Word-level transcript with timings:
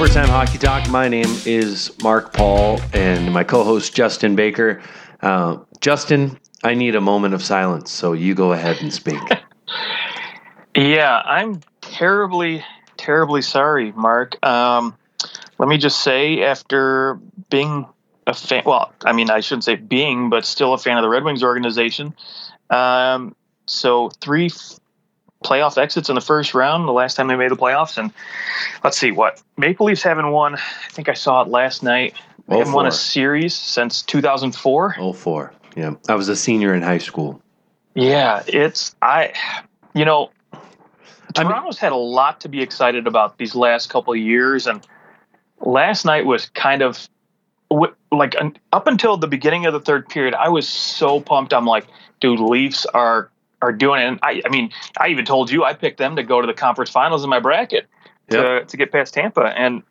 Overtime 0.00 0.30
Hockey 0.30 0.56
Talk. 0.56 0.88
My 0.88 1.08
name 1.08 1.42
is 1.44 1.92
Mark 2.02 2.32
Paul, 2.32 2.80
and 2.94 3.34
my 3.34 3.44
co-host 3.44 3.94
Justin 3.94 4.34
Baker. 4.34 4.80
Uh, 5.20 5.58
Justin, 5.82 6.40
I 6.64 6.72
need 6.72 6.94
a 6.96 7.02
moment 7.02 7.34
of 7.34 7.42
silence, 7.42 7.90
so 7.90 8.14
you 8.14 8.34
go 8.34 8.54
ahead 8.54 8.80
and 8.80 8.90
speak. 8.90 9.20
yeah, 10.74 11.20
I'm 11.22 11.60
terribly, 11.82 12.64
terribly 12.96 13.42
sorry, 13.42 13.92
Mark. 13.92 14.42
Um, 14.42 14.96
let 15.58 15.68
me 15.68 15.76
just 15.76 16.02
say, 16.02 16.44
after 16.44 17.20
being 17.50 17.84
a 18.26 18.32
fan, 18.32 18.62
well, 18.64 18.94
I 19.04 19.12
mean, 19.12 19.28
I 19.28 19.40
shouldn't 19.40 19.64
say 19.64 19.76
being, 19.76 20.30
but 20.30 20.46
still 20.46 20.72
a 20.72 20.78
fan 20.78 20.96
of 20.96 21.02
the 21.02 21.10
Red 21.10 21.24
Wings 21.24 21.42
organization. 21.42 22.14
Um, 22.70 23.36
so 23.66 24.08
three 24.22 24.46
f- 24.46 24.79
playoff 25.44 25.78
exits 25.78 26.08
in 26.08 26.14
the 26.14 26.20
first 26.20 26.54
round, 26.54 26.86
the 26.86 26.92
last 26.92 27.14
time 27.14 27.28
they 27.28 27.36
made 27.36 27.50
the 27.50 27.56
playoffs, 27.56 27.96
and 27.96 28.12
let's 28.84 28.98
see 28.98 29.10
what 29.10 29.42
Maple 29.56 29.86
Leafs 29.86 30.02
haven't 30.02 30.30
won. 30.30 30.54
I 30.54 30.90
think 30.90 31.08
I 31.08 31.14
saw 31.14 31.42
it 31.42 31.48
last 31.48 31.82
night. 31.82 32.14
They 32.48 32.58
haven't 32.58 32.72
won 32.72 32.86
a 32.86 32.88
oh, 32.88 32.92
series 32.92 33.54
since 33.54 34.02
2004. 34.02 34.96
Oh 34.98 35.12
four. 35.12 35.52
Yeah, 35.76 35.94
I 36.08 36.14
was 36.14 36.28
a 36.28 36.36
senior 36.36 36.74
in 36.74 36.82
high 36.82 36.98
school. 36.98 37.40
Yeah, 37.94 38.42
it's 38.46 38.94
I. 39.00 39.32
You 39.94 40.04
know, 40.04 40.30
Toronto's 41.34 41.82
I 41.82 41.86
mean, 41.86 41.92
had 41.92 41.92
a 41.92 41.96
lot 41.96 42.40
to 42.40 42.48
be 42.48 42.60
excited 42.60 43.06
about 43.06 43.38
these 43.38 43.54
last 43.54 43.88
couple 43.88 44.12
of 44.12 44.18
years, 44.18 44.66
and 44.66 44.86
last 45.60 46.04
night 46.04 46.26
was 46.26 46.48
kind 46.50 46.82
of 46.82 47.08
like 48.12 48.34
up 48.72 48.86
until 48.86 49.16
the 49.16 49.28
beginning 49.28 49.66
of 49.66 49.72
the 49.72 49.80
third 49.80 50.08
period. 50.08 50.34
I 50.34 50.48
was 50.48 50.68
so 50.68 51.20
pumped. 51.20 51.52
I'm 51.52 51.66
like, 51.66 51.86
dude, 52.20 52.40
Leafs 52.40 52.84
are 52.86 53.30
are 53.62 53.72
doing 53.72 54.00
it. 54.00 54.06
And 54.06 54.18
I, 54.22 54.42
I 54.44 54.48
mean, 54.48 54.70
I 54.98 55.08
even 55.08 55.24
told 55.24 55.50
you 55.50 55.64
I 55.64 55.74
picked 55.74 55.98
them 55.98 56.16
to 56.16 56.22
go 56.22 56.40
to 56.40 56.46
the 56.46 56.54
conference 56.54 56.90
finals 56.90 57.24
in 57.24 57.30
my 57.30 57.40
bracket 57.40 57.86
yep. 58.30 58.44
to 58.44 58.64
to 58.66 58.76
get 58.76 58.92
past 58.92 59.14
Tampa, 59.14 59.46
and 59.46 59.82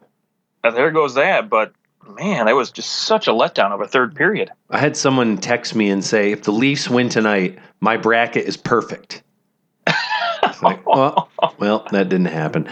there 0.63 0.91
goes 0.91 1.15
that. 1.15 1.49
But 1.49 1.73
man, 2.07 2.45
that 2.45 2.55
was 2.55 2.71
just 2.71 2.89
such 2.91 3.27
a 3.27 3.31
letdown 3.31 3.71
of 3.71 3.81
a 3.81 3.87
third 3.87 4.15
period. 4.15 4.49
I 4.69 4.79
had 4.79 4.97
someone 4.97 5.37
text 5.37 5.75
me 5.75 5.89
and 5.89 6.03
say, 6.03 6.31
if 6.31 6.43
the 6.43 6.51
Leafs 6.51 6.89
win 6.89 7.09
tonight, 7.09 7.59
my 7.79 7.97
bracket 7.97 8.45
is 8.45 8.57
perfect. 8.57 9.23
like, 10.61 10.85
well, 10.85 11.29
well, 11.57 11.87
that 11.91 12.09
didn't 12.09 12.27
happen. 12.27 12.69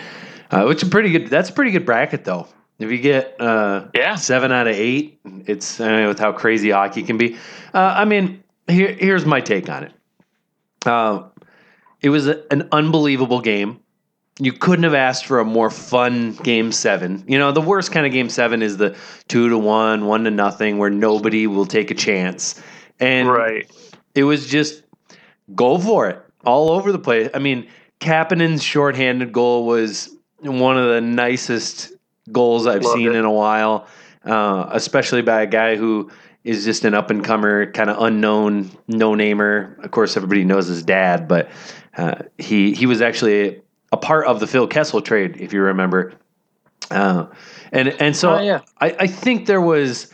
Uh, 0.50 0.64
which 0.66 0.82
is 0.82 0.90
pretty 0.90 1.12
good. 1.12 1.28
That's 1.28 1.50
a 1.50 1.54
pretty 1.54 1.72
good 1.72 1.86
bracket, 1.86 2.24
though. 2.24 2.48
If 2.80 2.92
you 2.92 3.00
get 3.00 3.40
uh, 3.42 3.88
yeah 3.94 4.16
seven 4.16 4.52
out 4.52 4.68
of 4.68 4.76
eight, 4.76 5.20
it's 5.46 5.82
I 5.82 5.98
mean, 5.98 6.08
with 6.08 6.20
how 6.20 6.32
crazy 6.32 6.70
hockey 6.70 7.04
can 7.04 7.18
be. 7.18 7.36
Uh, 7.74 7.94
I 7.98 8.06
mean, 8.06 8.44
here 8.68 8.94
here's 8.94 9.26
my 9.26 9.42
take 9.42 9.68
on 9.70 9.84
it. 9.84 9.94
Uh, 10.86 11.24
it 12.02 12.10
was 12.10 12.28
a, 12.28 12.44
an 12.52 12.68
unbelievable 12.72 13.42
game. 13.42 13.80
You 14.40 14.54
couldn't 14.54 14.84
have 14.84 14.94
asked 14.94 15.26
for 15.26 15.40
a 15.40 15.46
more 15.46 15.72
fun 15.72 16.34
game 16.44 16.72
seven. 16.72 17.24
You 17.28 17.40
know, 17.40 17.52
the 17.52 17.62
worst 17.62 17.92
kind 17.92 18.06
of 18.06 18.12
game 18.12 18.30
seven 18.30 18.62
is 18.62 18.78
the 18.78 18.96
two 19.28 19.50
to 19.50 19.58
one, 19.58 20.06
one 20.06 20.24
to 20.26 20.32
nothing, 20.32 20.78
where 20.78 20.92
nobody 20.92 21.48
will 21.48 21.66
take 21.66 21.90
a 21.90 21.96
chance. 21.96 22.62
And 23.00 23.28
right. 23.28 23.70
it 24.14 24.24
was 24.24 24.46
just 24.46 24.84
go 25.56 25.80
for 25.80 26.08
it 26.10 26.24
all 26.46 26.70
over 26.70 26.92
the 26.92 27.00
place. 27.00 27.30
I 27.34 27.40
mean, 27.40 27.68
Kapanen's 28.00 28.64
shorthanded 28.64 29.32
goal 29.32 29.66
was 29.66 30.16
one 30.42 30.78
of 30.78 30.88
the 30.88 31.02
nicest 31.02 31.94
goals 32.32 32.68
I've 32.68 32.84
Loved 32.84 32.98
seen 32.98 33.10
it. 33.10 33.16
in 33.16 33.26
a 33.26 33.32
while, 33.32 33.88
uh, 34.24 34.70
especially 34.72 35.22
by 35.22 35.42
a 35.42 35.48
guy 35.48 35.76
who 35.76 36.12
is 36.44 36.64
just 36.64 36.86
an 36.86 36.94
up 36.94 37.10
and 37.10 37.24
comer, 37.24 37.72
kind 37.72 37.90
of 37.90 38.02
unknown, 38.02 38.72
no 38.88 39.16
namer. 39.16 39.78
Of 39.84 39.92
course, 39.92 40.16
everybody 40.16 40.44
knows 40.46 40.68
his 40.68 40.84
dad, 40.84 41.28
but 41.28 41.50
uh, 41.98 42.24
he 42.38 42.74
he 42.74 42.86
was 42.86 43.02
actually 43.02 43.62
a 43.92 43.98
part 43.98 44.28
of 44.28 44.40
the 44.40 44.48
Phil 44.48 44.68
Kessel 44.68 45.02
trade, 45.02 45.38
if 45.40 45.54
you 45.54 45.62
remember. 45.62 46.14
Uh, 46.90 47.28
and 47.72 47.90
and 48.00 48.16
so 48.16 48.36
oh, 48.36 48.42
yeah. 48.42 48.62
I, 48.80 48.96
I 49.00 49.08
think 49.08 49.46
there 49.46 49.62
was 49.62 50.14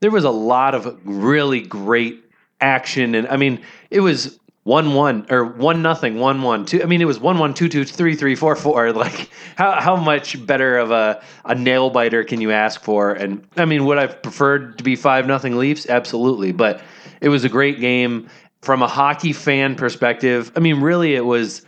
there 0.00 0.10
was 0.10 0.24
a 0.24 0.30
lot 0.30 0.74
of 0.74 0.98
really 1.04 1.60
great 1.60 2.22
action, 2.60 3.14
and 3.14 3.26
I 3.28 3.36
mean 3.36 3.60
it 3.90 4.00
was 4.00 4.38
one 4.64 4.94
one 4.94 5.26
or 5.28 5.44
one 5.44 5.82
nothing 5.82 6.18
one 6.18 6.42
one 6.42 6.64
two. 6.64 6.82
I 6.82 6.86
mean, 6.86 7.00
it 7.00 7.06
was 7.06 7.18
one 7.18 7.38
one 7.38 7.52
two 7.54 7.68
two 7.68 7.84
three 7.84 8.14
three 8.14 8.34
four 8.34 8.54
four. 8.54 8.92
Like 9.02 9.30
how 9.56 9.80
how 9.80 9.96
much 9.96 10.44
better 10.46 10.78
of 10.78 10.90
a 10.90 11.22
a 11.44 11.54
nail 11.54 11.90
biter 11.90 12.22
can 12.24 12.40
you 12.40 12.52
ask 12.52 12.82
for? 12.82 13.12
And 13.12 13.46
I 13.56 13.64
mean, 13.64 13.84
would 13.86 13.98
I 13.98 14.06
preferred 14.06 14.78
to 14.78 14.84
be 14.84 14.94
five 14.94 15.26
nothing 15.26 15.56
Leafs? 15.56 15.88
Absolutely, 15.88 16.52
but 16.52 16.82
it 17.20 17.28
was 17.28 17.44
a 17.44 17.48
great 17.48 17.80
game 17.80 18.28
from 18.60 18.82
a 18.82 18.88
hockey 18.88 19.32
fan 19.32 19.74
perspective. 19.74 20.52
I 20.54 20.60
mean, 20.60 20.80
really, 20.80 21.14
it 21.14 21.24
was 21.24 21.66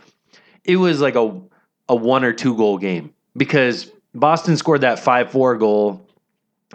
it 0.63 0.77
was 0.77 1.01
like 1.01 1.15
a 1.15 1.41
a 1.89 1.95
one 1.95 2.23
or 2.23 2.31
two 2.31 2.55
goal 2.55 2.77
game 2.77 3.13
because 3.35 3.91
Boston 4.13 4.55
scored 4.55 4.81
that 4.81 4.99
five 4.99 5.31
four 5.31 5.57
goal, 5.57 6.07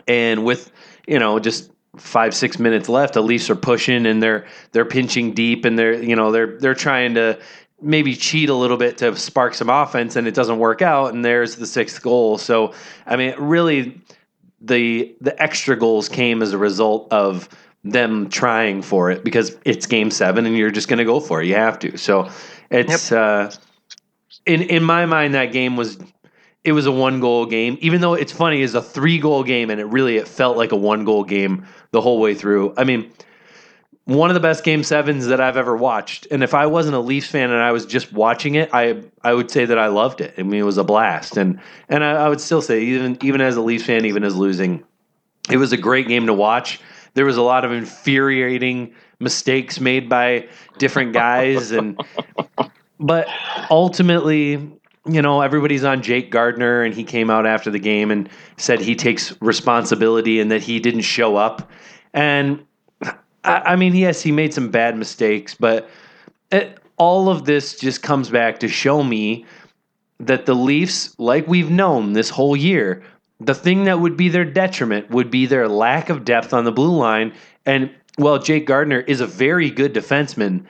and 0.06 0.44
with 0.44 0.70
you 1.06 1.18
know 1.18 1.38
just 1.38 1.70
five 1.96 2.34
six 2.34 2.58
minutes 2.58 2.88
left, 2.88 3.14
the 3.14 3.22
Leafs 3.22 3.50
are 3.50 3.56
pushing 3.56 4.06
and 4.06 4.22
they're 4.22 4.46
they're 4.72 4.84
pinching 4.84 5.32
deep 5.32 5.64
and 5.64 5.78
they're 5.78 6.02
you 6.02 6.16
know 6.16 6.30
they're 6.32 6.58
they're 6.58 6.74
trying 6.74 7.14
to 7.14 7.38
maybe 7.82 8.14
cheat 8.14 8.48
a 8.48 8.54
little 8.54 8.76
bit 8.76 8.98
to 8.98 9.16
spark 9.16 9.54
some 9.54 9.70
offense 9.70 10.16
and 10.16 10.26
it 10.26 10.34
doesn't 10.34 10.58
work 10.58 10.82
out 10.82 11.14
and 11.14 11.24
there's 11.24 11.56
the 11.56 11.66
sixth 11.66 12.02
goal. 12.02 12.38
So 12.38 12.74
I 13.06 13.16
mean, 13.16 13.34
really, 13.38 14.00
the 14.60 15.14
the 15.20 15.40
extra 15.42 15.76
goals 15.76 16.08
came 16.08 16.42
as 16.42 16.52
a 16.52 16.58
result 16.58 17.12
of 17.12 17.48
them 17.82 18.28
trying 18.28 18.82
for 18.82 19.10
it 19.10 19.24
because 19.24 19.56
it's 19.64 19.86
game 19.86 20.10
seven 20.10 20.46
and 20.46 20.56
you're 20.56 20.70
just 20.70 20.88
going 20.88 20.98
to 20.98 21.04
go 21.04 21.18
for 21.18 21.40
it. 21.42 21.46
You 21.46 21.54
have 21.54 21.78
to. 21.80 21.96
So 21.96 22.30
it's 22.70 23.10
yep. 23.10 23.20
uh, 23.20 23.50
in 24.46 24.62
in 24.62 24.82
my 24.82 25.06
mind 25.06 25.34
that 25.34 25.52
game 25.52 25.76
was 25.76 25.98
it 26.64 26.72
was 26.72 26.86
a 26.86 26.92
one 26.92 27.20
goal 27.20 27.46
game, 27.46 27.78
even 27.80 28.00
though 28.00 28.14
it's 28.14 28.32
funny, 28.32 28.62
it's 28.62 28.74
a 28.74 28.82
three 28.82 29.18
goal 29.18 29.42
game, 29.42 29.70
and 29.70 29.80
it 29.80 29.86
really 29.86 30.16
it 30.16 30.28
felt 30.28 30.56
like 30.56 30.72
a 30.72 30.76
one 30.76 31.04
goal 31.04 31.24
game 31.24 31.66
the 31.90 32.00
whole 32.00 32.20
way 32.20 32.34
through. 32.34 32.74
I 32.76 32.84
mean, 32.84 33.10
one 34.04 34.28
of 34.28 34.34
the 34.34 34.40
best 34.40 34.64
game 34.64 34.82
sevens 34.82 35.26
that 35.26 35.40
I've 35.40 35.56
ever 35.56 35.76
watched. 35.76 36.26
And 36.30 36.42
if 36.42 36.52
I 36.52 36.66
wasn't 36.66 36.96
a 36.96 37.00
Leafs 37.00 37.28
fan 37.28 37.50
and 37.50 37.62
I 37.62 37.72
was 37.72 37.86
just 37.86 38.12
watching 38.12 38.56
it, 38.56 38.70
I 38.72 39.02
I 39.22 39.32
would 39.32 39.50
say 39.50 39.64
that 39.64 39.78
I 39.78 39.86
loved 39.86 40.20
it. 40.20 40.34
I 40.36 40.42
mean, 40.42 40.60
it 40.60 40.64
was 40.64 40.78
a 40.78 40.84
blast, 40.84 41.36
and 41.36 41.60
and 41.88 42.04
I, 42.04 42.12
I 42.12 42.28
would 42.28 42.40
still 42.40 42.62
say 42.62 42.82
even 42.82 43.16
even 43.22 43.40
as 43.40 43.56
a 43.56 43.62
Leafs 43.62 43.84
fan, 43.84 44.04
even 44.04 44.24
as 44.24 44.36
losing, 44.36 44.84
it 45.50 45.56
was 45.56 45.72
a 45.72 45.78
great 45.78 46.08
game 46.08 46.26
to 46.26 46.34
watch. 46.34 46.80
There 47.14 47.24
was 47.24 47.36
a 47.36 47.42
lot 47.42 47.64
of 47.64 47.72
infuriating 47.72 48.94
mistakes 49.18 49.80
made 49.80 50.08
by 50.08 50.48
different 50.78 51.12
guys, 51.12 51.70
and 51.70 52.00
but 53.00 53.28
ultimately 53.70 54.79
you 55.06 55.22
know, 55.22 55.40
everybody's 55.40 55.84
on 55.84 56.02
Jake 56.02 56.30
Gardiner, 56.30 56.82
and 56.82 56.94
he 56.94 57.04
came 57.04 57.30
out 57.30 57.46
after 57.46 57.70
the 57.70 57.78
game 57.78 58.10
and 58.10 58.28
said 58.56 58.80
he 58.80 58.94
takes 58.94 59.34
responsibility 59.40 60.40
and 60.40 60.50
that 60.50 60.62
he 60.62 60.78
didn't 60.78 61.02
show 61.02 61.36
up. 61.36 61.70
And 62.12 62.64
I, 63.02 63.12
I 63.44 63.76
mean, 63.76 63.94
yes, 63.94 64.20
he 64.20 64.32
made 64.32 64.52
some 64.52 64.70
bad 64.70 64.96
mistakes, 64.96 65.54
but 65.54 65.88
it, 66.52 66.78
all 66.96 67.30
of 67.30 67.46
this 67.46 67.78
just 67.78 68.02
comes 68.02 68.28
back 68.28 68.60
to 68.60 68.68
show 68.68 69.02
me 69.02 69.46
that 70.18 70.44
the 70.44 70.54
Leafs, 70.54 71.18
like 71.18 71.48
we've 71.48 71.70
known 71.70 72.12
this 72.12 72.28
whole 72.28 72.54
year, 72.54 73.02
the 73.40 73.54
thing 73.54 73.84
that 73.84 74.00
would 74.00 74.18
be 74.18 74.28
their 74.28 74.44
detriment 74.44 75.08
would 75.10 75.30
be 75.30 75.46
their 75.46 75.66
lack 75.66 76.10
of 76.10 76.26
depth 76.26 76.52
on 76.52 76.64
the 76.64 76.72
blue 76.72 76.94
line. 76.94 77.32
And 77.64 77.90
well, 78.18 78.38
Jake 78.38 78.66
Gardiner 78.66 79.00
is 79.00 79.22
a 79.22 79.26
very 79.26 79.70
good 79.70 79.94
defenseman. 79.94 80.66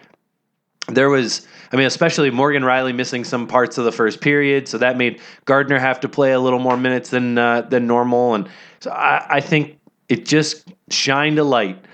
There 0.86 1.10
was 1.10 1.48
I 1.72 1.76
mean, 1.76 1.86
especially 1.86 2.30
Morgan 2.30 2.62
Rielly 2.62 2.94
missing 2.94 3.22
some 3.22 3.46
parts 3.46 3.78
of 3.78 3.84
the 3.84 3.92
first 3.92 4.20
period, 4.20 4.66
so 4.66 4.78
that 4.78 4.96
made 4.96 5.20
Gardiner 5.44 5.78
have 5.78 6.00
to 6.00 6.08
play 6.08 6.32
a 6.32 6.40
little 6.40 6.58
more 6.58 6.76
minutes 6.76 7.10
than 7.10 7.38
uh, 7.38 7.62
than 7.62 7.86
normal, 7.86 8.34
and 8.34 8.48
so 8.80 8.90
I, 8.90 9.26
I 9.36 9.40
think 9.40 9.78
it 10.08 10.26
just 10.26 10.72
shined 10.90 11.38
a 11.38 11.44
light 11.44 11.84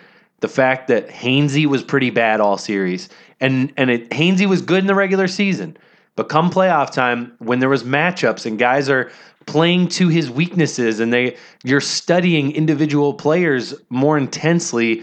the 0.41 0.49
fact 0.49 0.89
that 0.89 1.09
Hainsey 1.09 1.67
was 1.67 1.83
pretty 1.83 2.11
bad 2.11 2.41
all 2.41 2.57
series, 2.57 3.09
and 3.41 3.73
and 3.77 3.91
it 3.91 4.11
Hainsey 4.11 4.47
was 4.47 4.63
good 4.63 4.79
in 4.79 4.87
the 4.87 4.95
regular 4.95 5.29
season, 5.29 5.77
but 6.15 6.29
come 6.29 6.51
playoff 6.51 6.91
time 6.91 7.33
when 7.39 7.59
there 7.59 7.69
was 7.69 7.85
matchups 7.85 8.47
and 8.47 8.59
guys 8.59 8.89
are 8.89 9.11
playing 9.47 9.89
to 9.89 10.09
his 10.09 10.29
weaknesses 10.31 10.99
and 10.99 11.13
they 11.13 11.37
you're 11.65 11.81
studying 11.81 12.51
individual 12.53 13.15
players 13.15 13.75
more 13.91 14.19
intensely, 14.19 15.03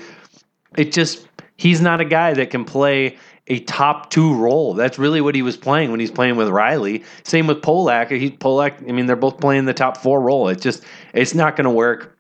it 0.78 0.92
just 0.92 1.28
he's 1.58 1.82
not 1.82 2.02
a 2.02 2.06
guy 2.06 2.34
that 2.34 2.50
can 2.50 2.66
play 2.66 3.18
a 3.48 3.60
top 3.62 4.10
two 4.10 4.34
role. 4.36 4.74
That's 4.74 4.98
really 4.98 5.22
what 5.22 5.36
he 5.36 5.42
was 5.42 5.58
playing 5.58 5.92
when 5.92 6.00
he's 6.00 6.12
playing 6.12 6.38
with 6.38 6.48
Rielly. 6.48 7.04
Same 7.24 7.48
with 7.48 7.62
Polak. 7.62 8.10
He 8.18 8.32
Polak. 8.32 8.88
I 8.88 8.92
mean, 8.92 9.06
they're 9.06 9.16
both 9.16 9.40
playing 9.40 9.66
the 9.66 9.74
top 9.74 9.98
four 9.98 10.22
role. 10.22 10.48
It's 10.48 10.64
just 10.64 10.84
it's 11.14 11.34
not 11.34 11.56
going 11.56 11.66
to 11.66 11.72
work. 11.72 12.18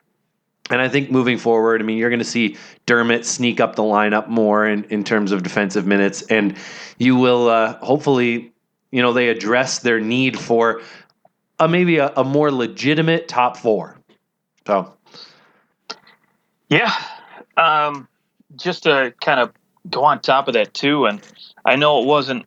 And 0.69 0.81
I 0.81 0.87
think 0.87 1.11
moving 1.11 1.37
forward, 1.37 1.81
I 1.81 1.83
mean, 1.83 1.97
you're 1.97 2.09
going 2.09 2.19
to 2.19 2.25
see 2.25 2.57
Dermott 2.85 3.25
sneak 3.25 3.59
up 3.59 3.75
the 3.75 3.83
lineup 3.83 4.27
more 4.27 4.65
in, 4.65 4.85
in 4.85 5.03
terms 5.03 5.33
of 5.33 5.43
defensive 5.43 5.85
minutes, 5.85 6.21
and 6.23 6.55
you 6.97 7.17
will 7.17 7.49
uh, 7.49 7.77
hopefully, 7.79 8.53
you 8.91 9.01
know, 9.01 9.11
they 9.11 9.27
address 9.27 9.79
their 9.79 9.99
need 9.99 10.39
for 10.39 10.81
a, 11.59 11.67
maybe 11.67 11.97
a, 11.97 12.13
a 12.15 12.23
more 12.23 12.49
legitimate 12.49 13.27
top 13.27 13.57
four. 13.57 13.97
So, 14.65 14.93
yeah, 16.69 16.93
um, 17.57 18.07
just 18.55 18.83
to 18.83 19.13
kind 19.19 19.41
of 19.41 19.51
go 19.89 20.03
on 20.03 20.21
top 20.21 20.47
of 20.47 20.53
that 20.53 20.73
too. 20.73 21.05
And 21.05 21.21
I 21.65 21.75
know 21.75 22.01
it 22.01 22.05
wasn't 22.05 22.45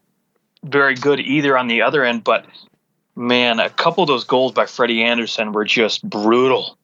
very 0.64 0.94
good 0.94 1.20
either 1.20 1.56
on 1.56 1.66
the 1.68 1.82
other 1.82 2.04
end, 2.04 2.24
but 2.24 2.46
man, 3.14 3.60
a 3.60 3.70
couple 3.70 4.02
of 4.02 4.08
those 4.08 4.24
goals 4.24 4.52
by 4.52 4.66
Freddie 4.66 5.02
Andersen 5.02 5.52
were 5.52 5.64
just 5.64 6.08
brutal. 6.08 6.76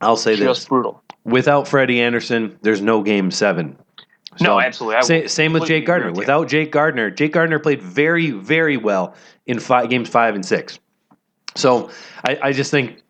I'll 0.00 0.16
say 0.16 0.34
that 0.34 0.44
Just 0.44 0.62
this: 0.62 0.68
brutal. 0.68 1.02
without 1.24 1.68
Freddie 1.68 2.00
Andersen, 2.00 2.58
there's 2.62 2.80
no 2.80 3.02
Game 3.02 3.30
Seven. 3.30 3.76
No, 4.40 4.60
absolutely. 4.60 4.96
I 4.96 5.00
Sa- 5.02 5.28
same 5.28 5.52
with 5.52 5.66
Jake 5.66 5.86
Gardiner. 5.86 6.10
with. 6.10 6.18
Without 6.18 6.48
Jake 6.48 6.72
Gardiner, 6.72 7.08
Jake 7.10 7.32
Gardiner 7.32 7.60
played 7.60 7.80
very, 7.80 8.32
very 8.32 8.76
well 8.76 9.14
in 9.46 9.60
five, 9.60 9.88
games 9.88 10.08
five 10.08 10.34
and 10.34 10.44
six. 10.44 10.80
So 11.54 11.90
I, 12.24 12.38
I 12.42 12.52
just 12.52 12.72
think 12.72 13.00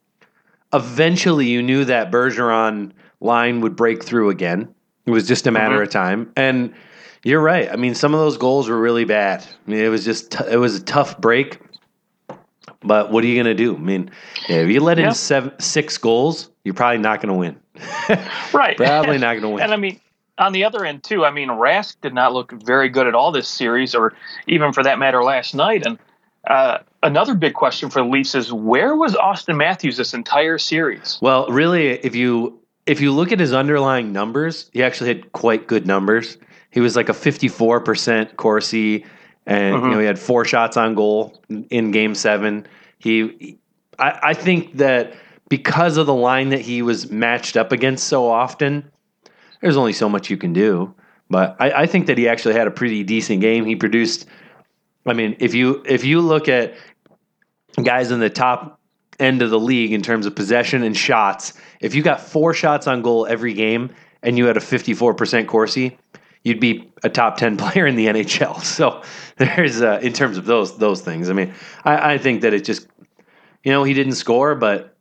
eventually 0.74 1.46
you 1.46 1.62
knew 1.62 1.86
that 1.86 2.10
Bergeron 2.10 2.92
line 3.20 3.62
would 3.62 3.74
break 3.74 4.04
through 4.04 4.28
again. 4.28 4.74
It 5.06 5.10
was 5.10 5.26
just 5.28 5.46
a 5.46 5.50
matter 5.50 5.78
Mhm. 5.78 5.82
of 5.82 5.90
time. 5.90 6.32
And 6.36 6.72
you're 7.22 7.40
right. 7.42 7.70
I 7.70 7.76
mean, 7.76 7.94
some 7.94 8.14
of 8.14 8.20
those 8.20 8.36
goals 8.36 8.68
were 8.68 8.78
really 8.78 9.04
bad. 9.04 9.42
I 9.66 9.70
mean, 9.70 9.80
it 9.80 9.88
was 9.88 10.04
just 10.04 10.32
t- 10.32 10.44
it 10.50 10.56
was 10.56 10.76
a 10.76 10.82
tough 10.82 11.18
break. 11.18 11.58
But 12.82 13.10
what 13.10 13.24
are 13.24 13.26
you 13.26 13.34
going 13.42 13.54
to 13.56 13.62
do? 13.62 13.74
I 13.74 13.78
mean, 13.78 14.10
if 14.48 14.68
you 14.68 14.80
let 14.80 14.98
in 14.98 15.12
seven, 15.14 15.52
six 15.58 15.96
goals, 15.96 16.50
you're 16.64 16.74
probably 16.74 16.98
not 16.98 17.20
going 17.22 17.28
to 17.28 17.34
win. 17.34 17.56
right. 18.52 18.76
probably 18.76 19.16
not 19.26 19.32
going 19.32 19.42
to 19.42 19.48
win. 19.48 19.62
And 19.62 19.72
I 19.72 19.76
mean, 19.76 20.00
on 20.36 20.52
the 20.52 20.64
other 20.64 20.84
end 20.84 21.02
too, 21.02 21.24
I 21.24 21.30
mean, 21.30 21.48
Rask 21.48 21.96
did 22.02 22.12
not 22.12 22.32
look 22.34 22.52
very 22.52 22.88
good 22.90 23.06
at 23.06 23.14
all 23.14 23.32
this 23.32 23.48
series, 23.48 23.94
or 23.94 24.12
even 24.46 24.72
for 24.72 24.82
that 24.82 24.98
matter, 24.98 25.22
last 25.22 25.54
night. 25.54 25.86
And 25.86 25.98
uh, 26.46 26.78
another 27.02 27.34
big 27.34 27.54
question 27.54 27.88
for 27.88 28.02
the 28.02 28.08
Leafs 28.08 28.34
is 28.34 28.52
where 28.52 28.94
was 28.96 29.14
Auston 29.14 29.56
Matthews 29.56 29.96
this 29.96 30.12
entire 30.12 30.58
series? 30.58 31.18
Well, 31.22 31.46
really, 31.48 31.88
if 31.88 32.14
you 32.14 32.58
if 32.86 33.00
you 33.00 33.12
look 33.12 33.32
at 33.32 33.40
his 33.40 33.52
underlying 33.52 34.12
numbers, 34.12 34.70
he 34.72 34.82
actually 34.82 35.08
had 35.08 35.32
quite 35.32 35.66
good 35.66 35.86
numbers. 35.86 36.36
He 36.70 36.80
was 36.80 36.96
like 36.96 37.08
a 37.08 37.14
fifty 37.14 37.48
four 37.48 37.80
percent 37.80 38.36
Corsi, 38.36 39.04
and 39.46 39.74
you 39.74 39.80
know 39.80 39.86
mm-hmm. 39.88 40.00
he 40.00 40.06
had 40.06 40.18
four 40.18 40.44
shots 40.44 40.76
on 40.76 40.94
goal 40.94 41.40
in 41.70 41.90
Game 41.90 42.14
Seven. 42.14 42.66
He, 42.98 43.58
I, 43.98 44.18
I 44.22 44.34
think 44.34 44.76
that 44.78 45.14
because 45.48 45.96
of 45.96 46.06
the 46.06 46.14
line 46.14 46.48
that 46.50 46.60
he 46.60 46.82
was 46.82 47.10
matched 47.10 47.56
up 47.56 47.70
against 47.70 48.08
so 48.08 48.28
often, 48.28 48.90
there's 49.60 49.76
only 49.76 49.92
so 49.92 50.08
much 50.08 50.30
you 50.30 50.36
can 50.36 50.52
do. 50.52 50.94
But 51.30 51.56
I, 51.58 51.82
I 51.82 51.86
think 51.86 52.06
that 52.06 52.18
he 52.18 52.28
actually 52.28 52.54
had 52.54 52.66
a 52.66 52.70
pretty 52.70 53.02
decent 53.02 53.40
game. 53.40 53.64
He 53.64 53.76
produced. 53.76 54.26
I 55.06 55.12
mean, 55.12 55.36
if 55.38 55.54
you 55.54 55.82
if 55.86 56.04
you 56.04 56.20
look 56.20 56.48
at 56.48 56.74
guys 57.82 58.10
in 58.10 58.20
the 58.20 58.30
top 58.30 58.80
end 59.18 59.42
of 59.42 59.50
the 59.50 59.58
league 59.58 59.92
in 59.92 60.02
terms 60.02 60.26
of 60.26 60.34
possession 60.34 60.82
and 60.82 60.96
shots, 60.96 61.54
if 61.80 61.94
you 61.94 62.02
got 62.02 62.20
four 62.20 62.54
shots 62.54 62.86
on 62.86 63.02
goal 63.02 63.26
every 63.26 63.54
game 63.54 63.90
and 64.22 64.38
you 64.38 64.46
had 64.46 64.56
a 64.56 64.60
54% 64.60 65.46
Corsi, 65.46 65.98
you'd 66.42 66.60
be 66.60 66.90
a 67.02 67.08
top 67.08 67.36
10 67.36 67.56
player 67.58 67.86
in 67.86 67.96
the 67.96 68.06
NHL. 68.06 68.62
So 68.64 69.02
there's, 69.36 69.82
uh, 69.82 70.00
in 70.02 70.12
terms 70.12 70.36
of 70.36 70.44
those, 70.44 70.78
those 70.78 71.00
things, 71.00 71.30
I 71.30 71.32
mean, 71.32 71.54
I, 71.84 72.14
I 72.14 72.18
think 72.18 72.42
that 72.42 72.54
it 72.54 72.64
just, 72.64 72.86
you 73.62 73.72
know, 73.72 73.84
he 73.84 73.94
didn't 73.94 74.14
score, 74.14 74.54
but 74.54 74.94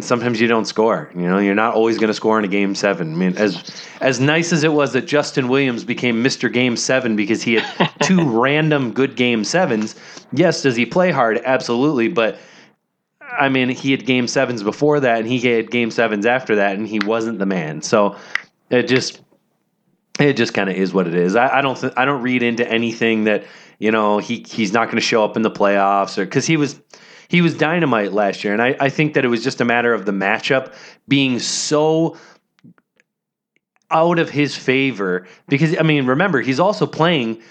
sometimes 0.00 0.40
you 0.40 0.46
don't 0.46 0.64
score. 0.64 1.10
You 1.14 1.22
know, 1.22 1.38
you're 1.38 1.54
not 1.54 1.74
always 1.74 1.98
going 1.98 2.08
to 2.08 2.14
score 2.14 2.38
in 2.38 2.44
a 2.44 2.48
game 2.48 2.74
seven. 2.74 3.12
I 3.12 3.16
mean, 3.16 3.36
as 3.36 3.84
as 4.00 4.20
nice 4.20 4.52
as 4.52 4.64
it 4.64 4.72
was 4.72 4.92
that 4.92 5.06
Justin 5.06 5.48
Williams 5.48 5.84
became 5.84 6.22
Mr. 6.22 6.52
Game 6.52 6.76
Seven 6.76 7.16
because 7.16 7.42
he 7.42 7.54
had 7.54 7.90
two 8.02 8.22
random 8.22 8.92
good 8.92 9.16
game 9.16 9.44
sevens. 9.44 9.96
Yes, 10.32 10.62
does 10.62 10.76
he 10.76 10.86
play 10.86 11.10
hard? 11.10 11.40
Absolutely, 11.44 12.08
but 12.08 12.38
I 13.38 13.48
mean, 13.48 13.68
he 13.70 13.90
had 13.90 14.04
game 14.04 14.26
sevens 14.26 14.62
before 14.62 15.00
that, 15.00 15.20
and 15.20 15.28
he 15.28 15.40
had 15.40 15.70
game 15.70 15.90
sevens 15.90 16.26
after 16.26 16.56
that, 16.56 16.76
and 16.76 16.86
he 16.86 16.98
wasn't 17.00 17.38
the 17.38 17.46
man. 17.46 17.82
So 17.82 18.16
it 18.70 18.84
just 18.84 19.20
it 20.18 20.34
just 20.34 20.54
kind 20.54 20.68
of 20.68 20.76
is 20.76 20.92
what 20.92 21.06
it 21.06 21.14
is. 21.14 21.36
I, 21.36 21.58
I 21.58 21.60
don't 21.62 21.78
th- 21.78 21.92
I 21.96 22.04
don't 22.04 22.22
read 22.22 22.42
into 22.42 22.68
anything 22.68 23.24
that 23.24 23.44
you 23.78 23.90
know 23.90 24.18
he 24.18 24.44
he's 24.48 24.72
not 24.72 24.86
going 24.86 24.96
to 24.96 25.02
show 25.02 25.24
up 25.24 25.36
in 25.36 25.42
the 25.42 25.50
playoffs 25.50 26.18
or 26.18 26.24
because 26.24 26.46
he 26.46 26.56
was 26.56 26.80
he 27.28 27.40
was 27.40 27.56
dynamite 27.56 28.12
last 28.12 28.44
year, 28.44 28.52
and 28.52 28.62
I, 28.62 28.76
I 28.78 28.88
think 28.88 29.14
that 29.14 29.24
it 29.24 29.28
was 29.28 29.42
just 29.42 29.60
a 29.60 29.64
matter 29.64 29.94
of 29.94 30.04
the 30.04 30.12
matchup 30.12 30.74
being 31.08 31.38
so 31.38 32.16
out 33.90 34.18
of 34.18 34.30
his 34.30 34.56
favor 34.56 35.26
because 35.48 35.76
I 35.78 35.82
mean 35.82 36.06
remember 36.06 36.40
he's 36.40 36.60
also 36.60 36.86
playing 36.86 37.42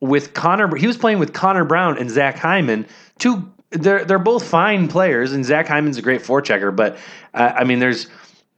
with 0.00 0.34
Connor. 0.34 0.74
He 0.76 0.86
was 0.86 0.96
playing 0.96 1.18
with 1.18 1.32
Connor 1.32 1.64
Brown 1.64 1.98
and 1.98 2.10
Zach 2.10 2.36
Hyman, 2.36 2.86
two. 3.18 3.52
They're 3.70 4.04
they're 4.04 4.18
both 4.18 4.46
fine 4.46 4.88
players, 4.88 5.32
and 5.32 5.44
Zach 5.44 5.68
Hyman's 5.68 5.98
a 5.98 6.02
great 6.02 6.22
forechecker. 6.22 6.74
But 6.74 6.96
uh, 7.34 7.52
I 7.56 7.64
mean, 7.64 7.78
there's 7.80 8.06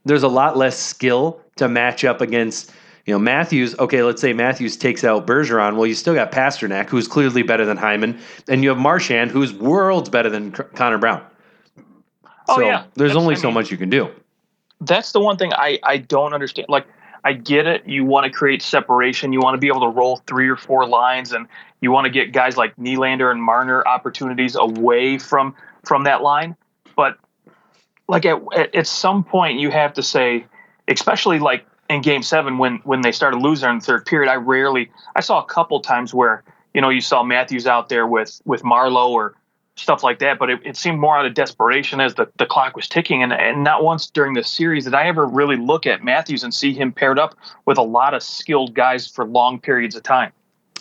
there's 0.05 0.23
a 0.23 0.27
lot 0.29 0.57
less 0.57 0.77
skill 0.79 1.41
to 1.57 1.67
match 1.67 2.03
up 2.05 2.21
against. 2.21 2.71
You 3.07 3.15
know, 3.15 3.19
Matthews. 3.19 3.77
Okay, 3.79 4.03
let's 4.03 4.21
say 4.21 4.31
Matthews 4.31 4.77
takes 4.77 5.03
out 5.03 5.25
Bergeron. 5.25 5.75
Well, 5.75 5.87
you 5.87 5.95
still 5.95 6.13
got 6.13 6.31
Pastrnak, 6.31 6.87
who's 6.87 7.07
clearly 7.07 7.41
better 7.41 7.65
than 7.65 7.75
Hyman, 7.75 8.19
and 8.47 8.61
you 8.63 8.69
have 8.69 8.77
Marchand, 8.77 9.31
who's 9.31 9.53
worlds 9.53 10.07
better 10.07 10.29
than 10.29 10.53
C- 10.55 10.63
Connor 10.75 10.99
Brown. 10.99 11.23
Oh, 12.47 12.57
so 12.57 12.61
yeah. 12.61 12.83
there's 12.95 13.09
That's- 13.11 13.15
only 13.21 13.35
I 13.35 13.39
so 13.39 13.47
mean- 13.47 13.55
much 13.55 13.71
you 13.71 13.77
can 13.77 13.89
do. 13.89 14.09
That's 14.81 15.11
the 15.11 15.19
one 15.19 15.37
thing 15.37 15.51
I, 15.53 15.79
I 15.83 15.97
don't 15.97 16.33
understand. 16.33 16.67
Like, 16.69 16.87
I 17.23 17.33
get 17.33 17.67
it. 17.67 17.87
You 17.87 18.03
want 18.05 18.25
to 18.25 18.31
create 18.31 18.61
separation. 18.63 19.31
You 19.33 19.39
want 19.39 19.53
to 19.55 19.59
be 19.59 19.67
able 19.67 19.81
to 19.81 19.87
roll 19.89 20.17
three 20.27 20.47
or 20.49 20.55
four 20.55 20.87
lines, 20.87 21.31
and 21.33 21.47
you 21.81 21.91
want 21.91 22.05
to 22.05 22.11
get 22.11 22.31
guys 22.31 22.55
like 22.55 22.75
Nylander 22.77 23.31
and 23.31 23.41
Marner 23.41 23.85
opportunities 23.85 24.55
away 24.55 25.17
from 25.17 25.55
from 25.83 26.05
that 26.05 26.21
line. 26.21 26.55
But 26.95 27.17
like 28.07 28.25
at 28.25 28.41
at, 28.75 28.87
some 28.87 29.23
point, 29.23 29.59
you 29.59 29.71
have 29.71 29.93
to 29.93 30.03
say, 30.03 30.45
especially 30.87 31.39
like 31.39 31.65
in 31.89 32.01
Game 32.01 32.23
Seven 32.23 32.57
when 32.59 32.77
when 32.83 33.01
they 33.01 33.11
started 33.11 33.37
losing 33.37 33.69
in 33.69 33.79
the 33.79 33.85
third 33.85 34.05
period. 34.05 34.29
I 34.29 34.35
rarely 34.35 34.91
I 35.15 35.21
saw 35.21 35.41
a 35.41 35.45
couple 35.45 35.79
times 35.81 36.13
where 36.13 36.43
you 36.73 36.81
know 36.81 36.89
you 36.89 37.01
saw 37.01 37.23
Matthews 37.23 37.65
out 37.65 37.89
there 37.89 38.05
with 38.05 38.41
with 38.45 38.61
Marleau 38.61 39.09
or 39.09 39.35
stuff 39.75 40.03
like 40.03 40.19
that. 40.19 40.37
But 40.37 40.49
it, 40.49 40.59
it 40.63 40.77
seemed 40.77 40.99
more 40.99 41.17
out 41.17 41.25
of 41.25 41.33
desperation 41.33 41.99
as 41.99 42.15
the, 42.15 42.29
the 42.37 42.45
clock 42.45 42.75
was 42.75 42.87
ticking. 42.87 43.23
And, 43.23 43.33
and 43.33 43.63
not 43.63 43.83
once 43.83 44.09
during 44.09 44.33
the 44.33 44.43
series 44.43 44.83
did 44.83 44.93
I 44.93 45.07
ever 45.07 45.25
really 45.25 45.55
look 45.55 45.87
at 45.87 46.03
Matthews 46.03 46.43
and 46.43 46.53
see 46.53 46.73
him 46.73 46.91
paired 46.91 47.17
up 47.17 47.35
with 47.65 47.77
a 47.77 47.83
lot 47.83 48.13
of 48.13 48.21
skilled 48.21 48.73
guys 48.73 49.07
for 49.07 49.25
long 49.25 49.59
periods 49.59 49.95
of 49.95 50.03
time. 50.03 50.31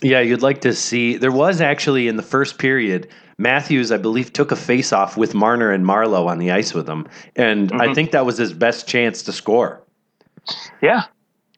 Yeah, 0.03 0.21
you'd 0.21 0.43
like 0.43 0.63
to 0.63 0.75
see. 0.75 1.17
There 1.17 1.33
was 1.33 1.61
actually 1.61 2.09
in 2.09 2.17
the 2.17 2.23
first 2.23 2.59
period, 2.59 3.09
Matthews, 3.39 3.93
I 3.93 3.99
believe, 3.99 4.33
took 4.33 4.51
a 4.51 4.57
face 4.57 4.93
off 4.93 5.17
with 5.17 5.35
Marner 5.35 5.71
and 5.73 5.85
Marleau 5.85 6.27
on 6.27 6.39
the 6.39 6.51
ice 6.53 6.73
with 6.75 6.89
him. 6.89 7.07
And 7.37 7.71
I 7.73 7.89
Mhm. 7.89 7.95
think 7.95 8.11
that 8.13 8.25
was 8.25 8.39
his 8.39 8.53
best 8.53 8.87
chance 8.89 9.23
to 9.25 9.33
score. 9.33 9.83
Yeah. 10.81 11.03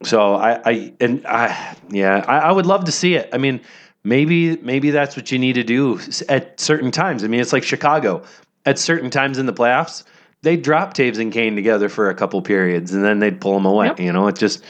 So 0.02 0.34
I, 0.34 0.60
I 0.68 0.92
and 1.00 1.24
I, 1.26 1.76
yeah, 1.90 2.24
I, 2.26 2.38
I 2.38 2.52
would 2.52 2.66
love 2.66 2.84
to 2.86 2.92
see 2.92 3.14
it. 3.14 3.28
I 3.32 3.38
mean, 3.38 3.60
maybe 4.02 4.56
maybe 4.56 4.90
that's 4.90 5.16
what 5.16 5.30
you 5.30 5.38
need 5.38 5.54
to 5.54 5.62
do 5.64 6.00
at 6.28 6.58
certain 6.60 6.90
times. 6.90 7.22
I 7.22 7.28
mean, 7.28 7.40
it's 7.40 7.52
like 7.52 7.62
Chicago. 7.62 8.22
At 8.64 8.78
certain 8.78 9.10
times 9.10 9.38
in 9.38 9.46
the 9.46 9.52
playoffs, 9.52 10.04
they'd 10.42 10.62
drop 10.62 10.94
Toews 10.94 11.18
and 11.18 11.32
Kane 11.32 11.54
together 11.56 11.88
for 11.88 12.10
a 12.10 12.14
couple 12.14 12.40
periods, 12.42 12.92
and 12.92 13.04
then 13.04 13.18
they'd 13.20 13.40
pull 13.40 13.54
them 13.54 13.64
away. 13.66 13.86
Yep. 13.88 14.00
You 14.00 14.12
know, 14.12 14.26
it 14.28 14.36
just 14.36 14.64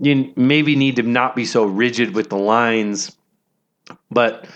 you 0.00 0.32
maybe 0.34 0.76
need 0.76 0.96
to 0.96 1.02
not 1.02 1.36
be 1.36 1.44
so 1.44 1.64
rigid 1.64 2.14
with 2.14 2.30
the 2.30 2.38
lines. 2.38 3.16
But 4.10 4.46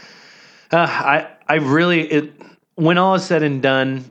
uh, 0.70 0.86
I 0.88 1.28
I 1.46 1.54
really 1.56 2.10
it 2.10 2.32
when 2.76 2.98
all 2.98 3.14
is 3.14 3.24
said 3.24 3.42
and 3.42 3.62
done, 3.62 4.10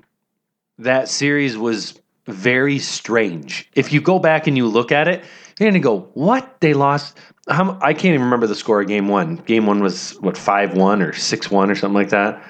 that 0.77 1.09
series 1.09 1.57
was 1.57 1.99
very 2.25 2.79
strange. 2.79 3.69
If 3.75 3.91
you 3.91 3.99
go 3.99 4.19
back 4.19 4.47
and 4.47 4.55
you 4.55 4.67
look 4.67 4.91
at 4.91 5.07
it, 5.07 5.23
you're 5.59 5.69
gonna 5.69 5.79
go, 5.79 6.09
"What? 6.13 6.59
They 6.59 6.73
lost." 6.73 7.17
How, 7.49 7.77
I 7.81 7.93
can't 7.93 8.13
even 8.13 8.21
remember 8.21 8.47
the 8.47 8.55
score 8.55 8.81
of 8.81 8.87
game 8.87 9.09
one. 9.09 9.35
Game 9.35 9.65
one 9.65 9.81
was 9.81 10.11
what 10.21 10.37
five 10.37 10.75
one 10.77 11.01
or 11.01 11.11
six 11.11 11.51
one 11.51 11.69
or 11.69 11.75
something 11.75 11.95
like 11.95 12.09
that. 12.09 12.41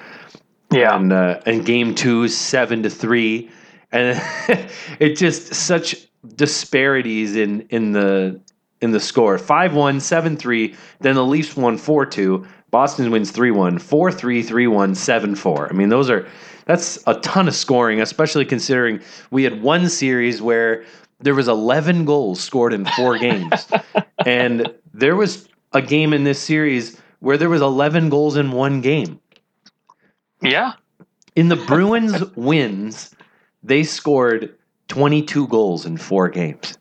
Yeah. 0.70 0.96
And 0.96 1.12
uh, 1.12 1.40
and 1.46 1.64
game 1.64 1.94
two 1.94 2.24
is 2.24 2.36
seven 2.36 2.82
to 2.84 2.90
three, 2.90 3.50
and 3.90 4.20
it 5.00 5.16
just 5.16 5.54
such 5.54 6.08
disparities 6.36 7.36
in 7.36 7.62
in 7.70 7.92
the 7.92 8.40
in 8.84 8.92
the 8.92 9.00
score. 9.00 9.38
5-1 9.38 9.96
7-3 9.96 10.76
then 11.00 11.16
the 11.16 11.24
leafs 11.24 11.56
won 11.56 11.76
4-2 11.76 12.46
boston 12.70 13.10
wins 13.10 13.32
3-1 13.32 13.74
4-3 13.74 14.44
3-1 14.44 15.36
7-4 15.36 15.70
i 15.70 15.72
mean 15.74 15.88
those 15.88 16.10
are 16.10 16.26
that's 16.66 16.98
a 17.06 17.14
ton 17.20 17.48
of 17.48 17.54
scoring 17.54 18.00
especially 18.00 18.44
considering 18.44 19.00
we 19.30 19.42
had 19.44 19.62
one 19.62 19.88
series 19.88 20.42
where 20.42 20.84
there 21.24 21.34
was 21.34 21.48
11 21.48 22.04
goals 22.04 22.40
scored 22.40 22.72
in 22.72 22.84
four 22.84 23.18
games. 23.28 23.66
And 24.24 24.72
there 24.92 25.16
was 25.16 25.48
a 25.72 25.82
game 25.82 26.12
in 26.12 26.24
this 26.24 26.40
series 26.40 27.00
where 27.20 27.36
there 27.36 27.48
was 27.48 27.62
11 27.62 28.10
goals 28.10 28.36
in 28.36 28.52
one 28.52 28.80
game. 28.80 29.20
Yeah. 30.42 30.72
in 31.36 31.48
the 31.48 31.56
Bruins 31.56 32.22
wins, 32.36 33.14
they 33.62 33.82
scored 33.82 34.54
22 34.88 35.48
goals 35.48 35.86
in 35.86 35.96
four 35.96 36.28
games. 36.28 36.76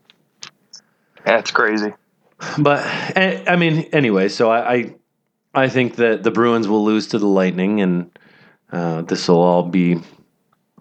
That's 1.26 1.52
crazy. 1.52 1.94
But 2.58 2.86
eh, 3.16 3.44
I 3.48 3.56
mean, 3.56 3.90
anyway, 3.94 4.30
so 4.30 4.52
I 4.52 4.74
I, 4.74 4.96
I 5.54 5.70
think 5.70 5.96
that 5.96 6.24
the 6.24 6.32
Bruins 6.32 6.68
will 6.68 6.84
lose 6.84 7.08
to 7.08 7.20
the 7.20 7.28
Lightning, 7.28 7.82
and 7.82 8.20
uh, 8.72 9.04
this 9.04 9.28
will 9.28 9.42
all 9.42 9.64
be 9.64 10.02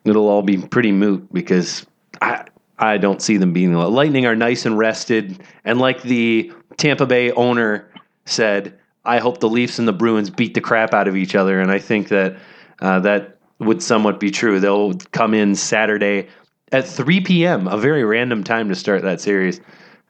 it'll 0.05 0.29
all 0.29 0.43
be 0.43 0.59
pretty 0.59 0.93
moot 0.93 1.33
because 1.33 1.87
I 2.21 2.47
I 2.79 2.99
don't 2.99 3.23
see 3.23 3.37
them 3.37 3.53
being 3.53 3.73
the 3.73 3.89
Lightning 3.89 4.27
are 4.27 4.35
nice 4.35 4.67
and 4.67 4.77
rested, 4.77 5.43
and 5.65 5.79
like 5.79 6.03
the 6.03 6.53
Tampa 6.77 7.07
Bay 7.07 7.31
owner 7.33 7.89
said, 8.25 8.79
I 9.05 9.19
hope 9.19 9.41
the 9.41 9.49
Leafs 9.49 9.79
and 9.79 9.87
the 9.87 9.93
Bruins 9.93 10.31
beat 10.31 10.55
the 10.55 10.61
crap 10.61 10.95
out 10.95 11.09
of 11.09 11.17
each 11.17 11.35
other, 11.35 11.61
and 11.61 11.71
I 11.71 11.79
think 11.79 12.09
that 12.09 12.37
uh, 12.81 13.01
that 13.01 13.39
would 13.59 13.83
somewhat 13.83 14.19
be 14.19 14.31
true. 14.31 14.59
They'll 14.59 14.95
come 15.13 15.35
in 15.35 15.55
Saturday 15.55 16.29
at 16.73 16.87
3 16.87 17.21
p.m., 17.21 17.69
a 17.69 17.77
very 17.77 18.05
random 18.05 18.43
time 18.43 18.69
to 18.69 18.75
start 18.75 19.03
that 19.03 19.21
series. 19.21 19.61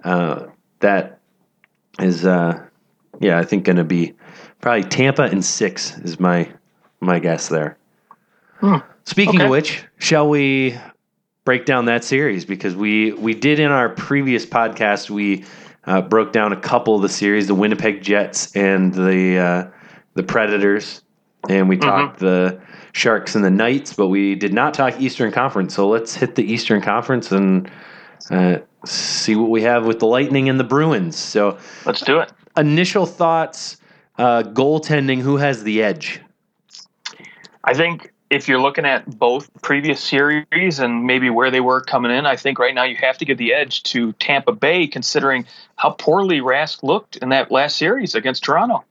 Uh, 0.04 0.46
that 0.80 1.18
is, 2.00 2.24
uh, 2.24 2.60
yeah, 3.20 3.38
I 3.38 3.44
think 3.44 3.64
going 3.64 3.76
to 3.76 3.84
be 3.84 4.14
probably 4.60 4.84
Tampa 4.84 5.22
and 5.22 5.44
six 5.44 5.96
is 5.98 6.18
my 6.18 6.48
my 7.00 7.18
guess 7.18 7.48
there. 7.48 7.76
Hmm. 8.60 8.76
Speaking 9.04 9.36
Okay. 9.36 9.44
of 9.44 9.50
which, 9.50 9.84
shall 9.98 10.28
we 10.28 10.78
break 11.44 11.64
down 11.64 11.86
that 11.86 12.04
series 12.04 12.44
because 12.44 12.76
we 12.76 13.12
we 13.12 13.34
did 13.34 13.58
in 13.58 13.70
our 13.70 13.88
previous 13.88 14.46
podcast 14.46 15.10
we 15.10 15.44
uh, 15.86 16.00
broke 16.00 16.32
down 16.32 16.52
a 16.52 16.60
couple 16.60 16.94
of 16.94 17.02
the 17.02 17.08
series, 17.08 17.48
the 17.48 17.54
Winnipeg 17.54 18.02
Jets 18.02 18.54
and 18.54 18.94
the 18.94 19.38
uh, 19.38 19.70
the 20.14 20.22
Predators, 20.22 21.02
and 21.48 21.68
we 21.68 21.76
talked 21.76 22.20
the 22.20 22.60
Sharks 22.92 23.34
and 23.34 23.44
the 23.44 23.50
Knights, 23.50 23.94
but 23.94 24.08
we 24.08 24.34
did 24.36 24.52
not 24.52 24.74
talk 24.74 25.00
Eastern 25.00 25.32
Conference. 25.32 25.74
So 25.74 25.88
let's 25.88 26.14
hit 26.14 26.36
the 26.36 26.44
Eastern 26.44 26.80
Conference 26.80 27.32
and 27.32 27.68
uh, 28.30 28.58
see 29.22 29.36
what 29.36 29.50
we 29.50 29.62
have 29.62 29.86
with 29.86 29.98
the 30.00 30.06
Lightning 30.06 30.48
and 30.48 30.58
the 30.58 30.64
Bruins. 30.64 31.16
So 31.16 31.58
Let's 31.86 32.00
do 32.00 32.18
it. 32.18 32.32
initial 32.56 33.06
thoughts, 33.06 33.76
uh, 34.18 34.42
goaltending. 34.42 35.20
Who 35.20 35.36
has 35.36 35.62
the 35.64 35.82
edge? 35.82 36.20
I 37.64 37.74
think 37.74 38.12
if 38.30 38.48
you're 38.48 38.60
looking 38.60 38.84
at 38.84 39.18
both 39.18 39.48
previous 39.62 40.00
series 40.00 40.78
and 40.80 41.04
maybe 41.04 41.30
where 41.30 41.50
they 41.50 41.60
were 41.60 41.80
coming 41.80 42.10
in, 42.10 42.26
I 42.26 42.34
think 42.36 42.58
right 42.58 42.74
now 42.74 42.84
you 42.84 42.96
have 42.96 43.18
to 43.18 43.24
give 43.24 43.38
the 43.38 43.52
edge 43.54 43.82
to 43.84 44.12
Tampa 44.14 44.52
Bay, 44.52 44.86
considering 44.86 45.46
how 45.76 45.90
poorly 45.90 46.40
Rask 46.40 46.82
looked 46.82 47.16
in 47.16 47.28
that 47.28 47.50
last 47.52 47.76
series 47.76 48.14
against 48.14 48.42
Toronto. 48.42 48.84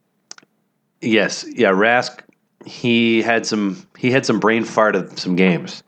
Yes, 1.02 1.46
yeah, 1.50 1.70
Rask. 1.72 2.22
He 2.66 3.24
had 3.24 3.46
some. 3.48 3.88
He 3.98 4.12
had 4.12 4.24
some 4.26 4.40
brain 4.40 4.64
fart 4.64 4.96
of 4.96 5.18
some 5.20 5.36
games. 5.36 5.82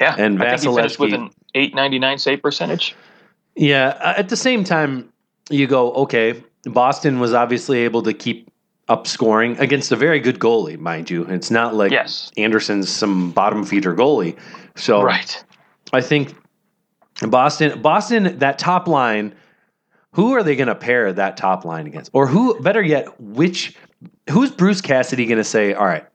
Yeah, 0.00 0.14
And 0.16 0.42
I 0.42 0.56
think 0.56 0.70
he 0.70 0.76
finished 0.76 0.98
with 0.98 1.10
Vasilevskiy- 1.10 1.14
an 1.14 1.30
899 1.54 2.18
save 2.18 2.40
percentage. 2.42 2.94
Yeah. 3.58 3.98
At 4.16 4.28
the 4.28 4.36
same 4.36 4.64
time, 4.64 5.12
you 5.50 5.66
go 5.66 5.92
okay. 5.92 6.42
Boston 6.64 7.20
was 7.20 7.34
obviously 7.34 7.80
able 7.80 8.02
to 8.02 8.12
keep 8.14 8.50
up 8.88 9.06
scoring 9.06 9.58
against 9.58 9.92
a 9.92 9.96
very 9.96 10.20
good 10.20 10.38
goalie, 10.38 10.78
mind 10.78 11.10
you. 11.10 11.24
It's 11.24 11.50
not 11.50 11.74
like 11.74 11.90
Yes. 11.92 12.30
Andersen's 12.38 12.88
some 12.88 13.30
bottom 13.32 13.64
feeder 13.64 13.94
goalie. 13.94 14.38
So 14.76 15.02
Right. 15.02 15.44
I 15.92 16.00
think 16.00 16.34
Boston, 17.22 17.82
Boston, 17.82 18.38
that 18.38 18.58
top 18.58 18.88
line. 18.88 19.34
Who 20.12 20.32
are 20.34 20.42
they 20.42 20.56
going 20.56 20.68
to 20.68 20.74
pair 20.74 21.12
that 21.12 21.36
top 21.36 21.64
line 21.64 21.86
against, 21.86 22.10
or 22.14 22.26
who? 22.26 22.58
Better 22.60 22.82
yet, 22.82 23.20
which? 23.20 23.76
Who's 24.30 24.50
Bruce 24.50 24.80
Cassidy 24.80 25.26
going 25.26 25.38
to 25.38 25.44
say? 25.44 25.74
All 25.74 25.84
right, 25.84 26.06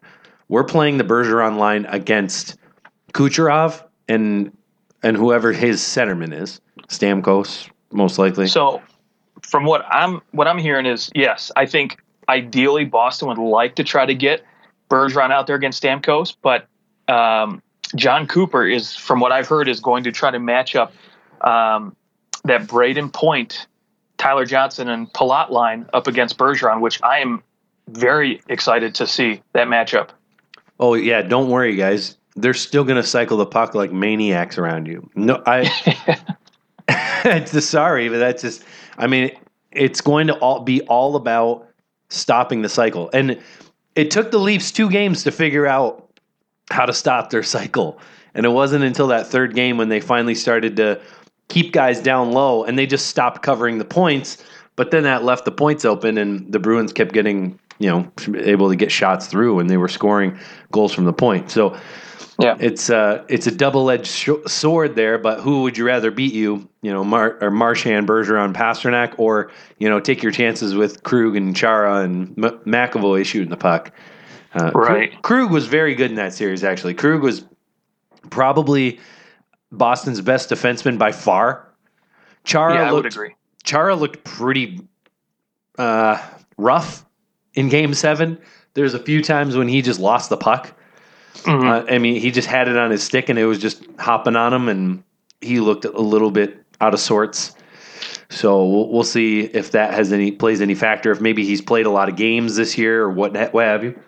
we're 0.49 0.63
playing 0.63 0.97
the 0.97 1.03
Bergeron 1.03 1.57
line 1.57 1.85
against 1.85 2.57
Kucherov 3.13 3.83
and 4.09 4.51
and 5.03 5.15
whoever 5.15 5.51
his 5.53 5.79
centerman 5.79 6.33
is, 6.33 6.59
Stamkos, 6.99 7.69
most 7.91 8.19
likely. 8.19 8.47
So, 8.47 8.81
from 9.41 9.65
what 9.65 9.85
I'm 9.89 10.21
what 10.31 10.47
I'm 10.47 10.57
hearing 10.57 10.85
is 10.85 11.11
yes, 11.15 11.51
I 11.55 11.65
think 11.65 11.97
ideally 12.29 12.85
Boston 12.85 13.27
would 13.27 13.37
like 13.37 13.75
to 13.75 13.83
try 13.83 14.05
to 14.05 14.15
get 14.15 14.43
Bergeron 14.89 15.31
out 15.31 15.47
there 15.47 15.55
against 15.55 15.81
Stamkos, 15.81 16.35
but 16.41 16.67
um, 17.07 17.61
Jon 17.95 18.27
Cooper 18.27 18.65
is, 18.65 18.95
from 18.95 19.19
what 19.19 19.31
I've 19.31 19.47
heard, 19.47 19.67
is 19.67 19.79
going 19.79 20.03
to 20.05 20.11
try 20.11 20.31
to 20.31 20.39
match 20.39 20.75
up 20.75 20.93
um, 21.41 21.95
that 22.45 22.67
Brayden 22.67 23.11
Point, 23.11 23.67
Tyler 24.17 24.45
Johnson, 24.45 24.89
and 24.89 25.11
Palat 25.13 25.49
line 25.49 25.87
up 25.93 26.07
against 26.07 26.37
Bergeron, 26.37 26.79
which 26.81 27.01
I 27.03 27.19
am 27.19 27.43
very 27.89 28.41
excited 28.47 28.95
to 28.95 29.07
see 29.07 29.41
that 29.53 29.67
matchup. 29.67 30.09
oh 30.79 30.93
yeah, 30.93 31.21
don't 31.21 31.49
worry, 31.49 31.75
guys. 31.75 32.17
They're 32.35 32.53
still 32.55 32.83
going 32.83 32.95
to 32.95 33.07
cycle 33.07 33.37
the 33.37 33.45
puck 33.45 33.75
like 33.75 33.91
maniacs 33.91 34.57
around 34.57 34.87
you. 34.87 35.09
No, 35.15 35.43
I. 35.45 35.69
it's 37.25 37.51
the 37.51 37.61
sorry, 37.61 38.09
but 38.09 38.17
that's 38.17 38.41
just. 38.41 38.63
I 38.97 39.07
mean, 39.07 39.31
it's 39.71 40.01
going 40.01 40.27
to 40.27 40.35
all 40.35 40.59
be 40.59 40.81
all 40.81 41.15
about 41.15 41.67
stopping 42.09 42.61
the 42.61 42.69
cycle, 42.69 43.09
and 43.13 43.41
it 43.95 44.11
took 44.11 44.31
the 44.31 44.39
Leafs 44.39 44.71
two 44.71 44.89
games 44.89 45.23
to 45.23 45.31
figure 45.31 45.65
out 45.65 46.09
how 46.69 46.85
to 46.85 46.93
stop 46.93 47.29
their 47.29 47.43
cycle, 47.43 47.99
and 48.33 48.45
it 48.45 48.49
wasn't 48.49 48.83
until 48.83 49.07
that 49.07 49.27
third 49.27 49.55
game 49.55 49.77
when 49.77 49.89
they 49.89 49.99
finally 49.99 50.35
started 50.35 50.75
to 50.77 51.01
keep 51.47 51.71
guys 51.71 52.01
down 52.01 52.31
low, 52.31 52.63
and 52.63 52.77
they 52.77 52.85
just 52.85 53.07
stopped 53.07 53.41
covering 53.41 53.77
the 53.77 53.85
points. 53.85 54.43
But 54.75 54.89
then 54.89 55.03
that 55.03 55.23
left 55.23 55.45
the 55.45 55.51
points 55.51 55.85
open, 55.85 56.17
and 56.17 56.51
the 56.51 56.57
Bruins 56.57 56.91
kept 56.91 57.13
getting, 57.13 57.59
you 57.77 57.89
know, 57.89 58.11
able 58.39 58.69
to 58.69 58.75
get 58.75 58.91
shots 58.91 59.27
through, 59.27 59.59
and 59.59 59.69
they 59.69 59.77
were 59.77 59.87
scoring 59.87 60.37
goals 60.71 60.93
from 60.93 61.05
the 61.05 61.13
point. 61.13 61.51
So 61.51 61.77
Yeah. 62.39 62.57
it's 62.59 62.89
uh 62.89 63.23
it's 63.29 63.45
a 63.45 63.51
double 63.55 63.89
edged 63.91 64.07
sh- 64.07 64.29
sword 64.47 64.95
there. 64.95 65.17
But 65.17 65.41
who 65.41 65.61
would 65.63 65.77
you 65.77 65.85
rather 65.85 66.09
beat 66.11 66.33
you? 66.33 66.67
You 66.81 66.91
know, 66.91 67.03
Mar- 67.03 67.37
or 67.41 67.51
Marchand, 67.51 68.07
Bergeron, 68.07 68.53
Pastrnak, 68.53 69.13
or 69.17 69.51
you 69.77 69.89
know, 69.89 69.99
take 69.99 70.23
your 70.23 70.31
chances 70.31 70.73
with 70.75 71.03
Krug 71.03 71.35
and 71.35 71.55
Chara 71.55 72.01
and 72.01 72.29
M- 72.43 72.59
McAvoy 72.65 73.25
shooting 73.25 73.49
the 73.49 73.57
puck. 73.57 73.91
Uh, 74.55 74.71
Right. 74.73 75.21
Krug 75.21 75.51
was 75.51 75.65
very 75.67 75.95
good 75.95 76.09
in 76.11 76.15
that 76.17 76.33
series. 76.33 76.63
Actually, 76.63 76.93
Krug 76.93 77.21
was 77.21 77.43
probably 78.29 78.99
Boston's 79.71 80.21
best 80.21 80.49
defenseman 80.49 80.97
by 80.97 81.11
far. 81.11 81.67
Chara 82.43 82.75
yeah, 82.75 82.81
I 82.87 82.91
looked 82.91 83.03
would 83.03 83.13
agree. 83.13 83.35
Chara 83.63 83.95
looked 83.95 84.23
pretty 84.23 84.81
uh, 85.77 86.21
rough 86.57 87.05
in 87.53 87.69
Game 87.69 87.93
Seven. 87.93 88.37
There's 88.73 88.93
a 88.93 88.99
few 88.99 89.21
times 89.23 89.55
when 89.55 89.67
he 89.67 89.81
just 89.81 89.99
lost 89.99 90.29
the 90.29 90.37
puck. 90.37 90.73
Mhm. 91.41 91.65
Uh, 91.65 91.85
I 91.93 91.97
mean, 91.97 92.19
he 92.19 92.31
just 92.31 92.47
had 92.47 92.67
it 92.67 92.77
on 92.77 92.91
his 92.91 93.03
stick 93.03 93.29
and 93.29 93.37
it 93.37 93.45
was 93.45 93.59
just 93.59 93.83
hopping 93.99 94.35
on 94.35 94.53
him, 94.53 94.69
and 94.69 95.03
he 95.41 95.59
looked 95.59 95.85
a 95.85 95.91
little 95.91 96.31
bit 96.31 96.63
out 96.79 96.93
of 96.93 96.99
sorts. 96.99 97.55
So 98.29 98.65
we'll, 98.65 98.89
we'll 98.89 99.03
see 99.03 99.41
if 99.41 99.71
that 99.71 99.93
has 99.93 100.11
any 100.11 100.31
plays 100.31 100.61
any 100.61 100.75
factor. 100.75 101.11
If 101.11 101.21
maybe 101.21 101.45
he's 101.45 101.61
played 101.61 101.85
a 101.85 101.89
lot 101.91 102.09
of 102.09 102.15
games 102.15 102.55
this 102.55 102.77
year 102.77 103.03
or 103.03 103.11
what 103.11 103.33
what 103.53 103.65
have 103.65 103.83
you. 103.83 103.99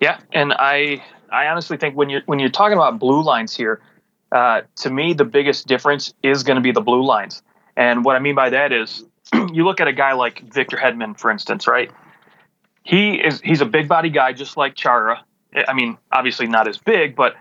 Yeah, 0.00 0.18
and 0.32 0.52
I 0.52 1.02
I 1.32 1.46
honestly 1.46 1.76
think 1.76 1.96
when 1.96 2.10
you're 2.10 2.22
when 2.26 2.38
you're 2.38 2.48
talking 2.50 2.76
about 2.76 2.98
blue 2.98 3.22
lines 3.22 3.56
here, 3.56 3.80
uh, 4.32 4.62
to 4.76 4.90
me 4.90 5.14
the 5.14 5.24
biggest 5.24 5.66
difference 5.66 6.12
is 6.22 6.42
going 6.42 6.56
to 6.56 6.60
be 6.62 6.72
the 6.72 6.80
blue 6.80 7.04
lines. 7.04 7.42
And 7.76 8.04
what 8.04 8.16
I 8.16 8.18
mean 8.18 8.34
by 8.34 8.50
that 8.50 8.72
is, 8.72 9.04
you 9.52 9.64
look 9.64 9.80
at 9.80 9.88
a 9.88 9.92
guy 9.92 10.12
like 10.12 10.40
Victor 10.52 10.76
Hedman, 10.76 11.18
for 11.18 11.30
instance, 11.30 11.66
right? 11.66 11.90
He 12.84 13.14
is 13.14 13.40
he's 13.40 13.62
a 13.62 13.66
big 13.66 13.88
body 13.88 14.10
guy, 14.10 14.32
just 14.32 14.56
like 14.56 14.74
Chara. 14.74 15.24
I 15.66 15.72
mean, 15.72 15.98
obviously 16.12 16.46
not 16.46 16.68
as 16.68 16.78
big, 16.78 17.16
but 17.16 17.34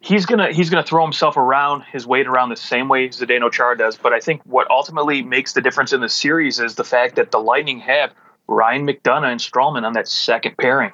he's 0.00 0.26
gonna 0.26 0.52
he's 0.52 0.70
gonna 0.70 0.82
throw 0.82 1.02
himself 1.04 1.36
around 1.36 1.82
his 1.82 2.06
weight 2.06 2.26
around 2.26 2.50
the 2.50 2.56
same 2.56 2.88
way 2.88 3.08
Zdeno 3.08 3.50
Chara 3.50 3.78
does. 3.78 3.96
But 3.96 4.12
I 4.12 4.20
think 4.20 4.42
what 4.44 4.70
ultimately 4.70 5.22
makes 5.22 5.52
the 5.52 5.60
difference 5.60 5.92
in 5.92 6.00
the 6.00 6.08
series 6.08 6.58
is 6.58 6.74
the 6.74 6.84
fact 6.84 7.16
that 7.16 7.30
the 7.30 7.38
Lightning 7.38 7.78
have 7.80 8.12
Ryan 8.48 8.86
McDonagh 8.86 9.30
and 9.30 9.40
Stralman 9.40 9.84
on 9.84 9.92
that 9.92 10.08
second 10.08 10.56
pairing. 10.58 10.92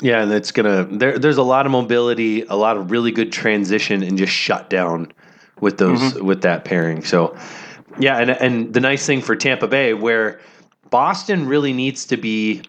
Yeah, 0.00 0.22
and 0.22 0.32
it's 0.32 0.52
gonna 0.52 0.84
there. 0.84 1.18
There's 1.18 1.36
a 1.36 1.42
lot 1.42 1.66
of 1.66 1.72
mobility, 1.72 2.42
a 2.42 2.54
lot 2.54 2.76
of 2.76 2.90
really 2.90 3.10
good 3.10 3.32
transition, 3.32 4.02
and 4.02 4.16
just 4.16 4.32
shut 4.32 4.70
down 4.70 5.12
with 5.60 5.78
those 5.78 6.00
mm-hmm. 6.00 6.24
with 6.24 6.42
that 6.42 6.64
pairing. 6.64 7.04
So, 7.04 7.36
yeah, 7.98 8.18
and 8.18 8.30
and 8.30 8.72
the 8.72 8.80
nice 8.80 9.04
thing 9.04 9.20
for 9.20 9.36
Tampa 9.36 9.68
Bay, 9.68 9.92
where 9.92 10.40
Boston 10.88 11.46
really 11.46 11.72
needs 11.72 12.06
to 12.06 12.16
be 12.16 12.62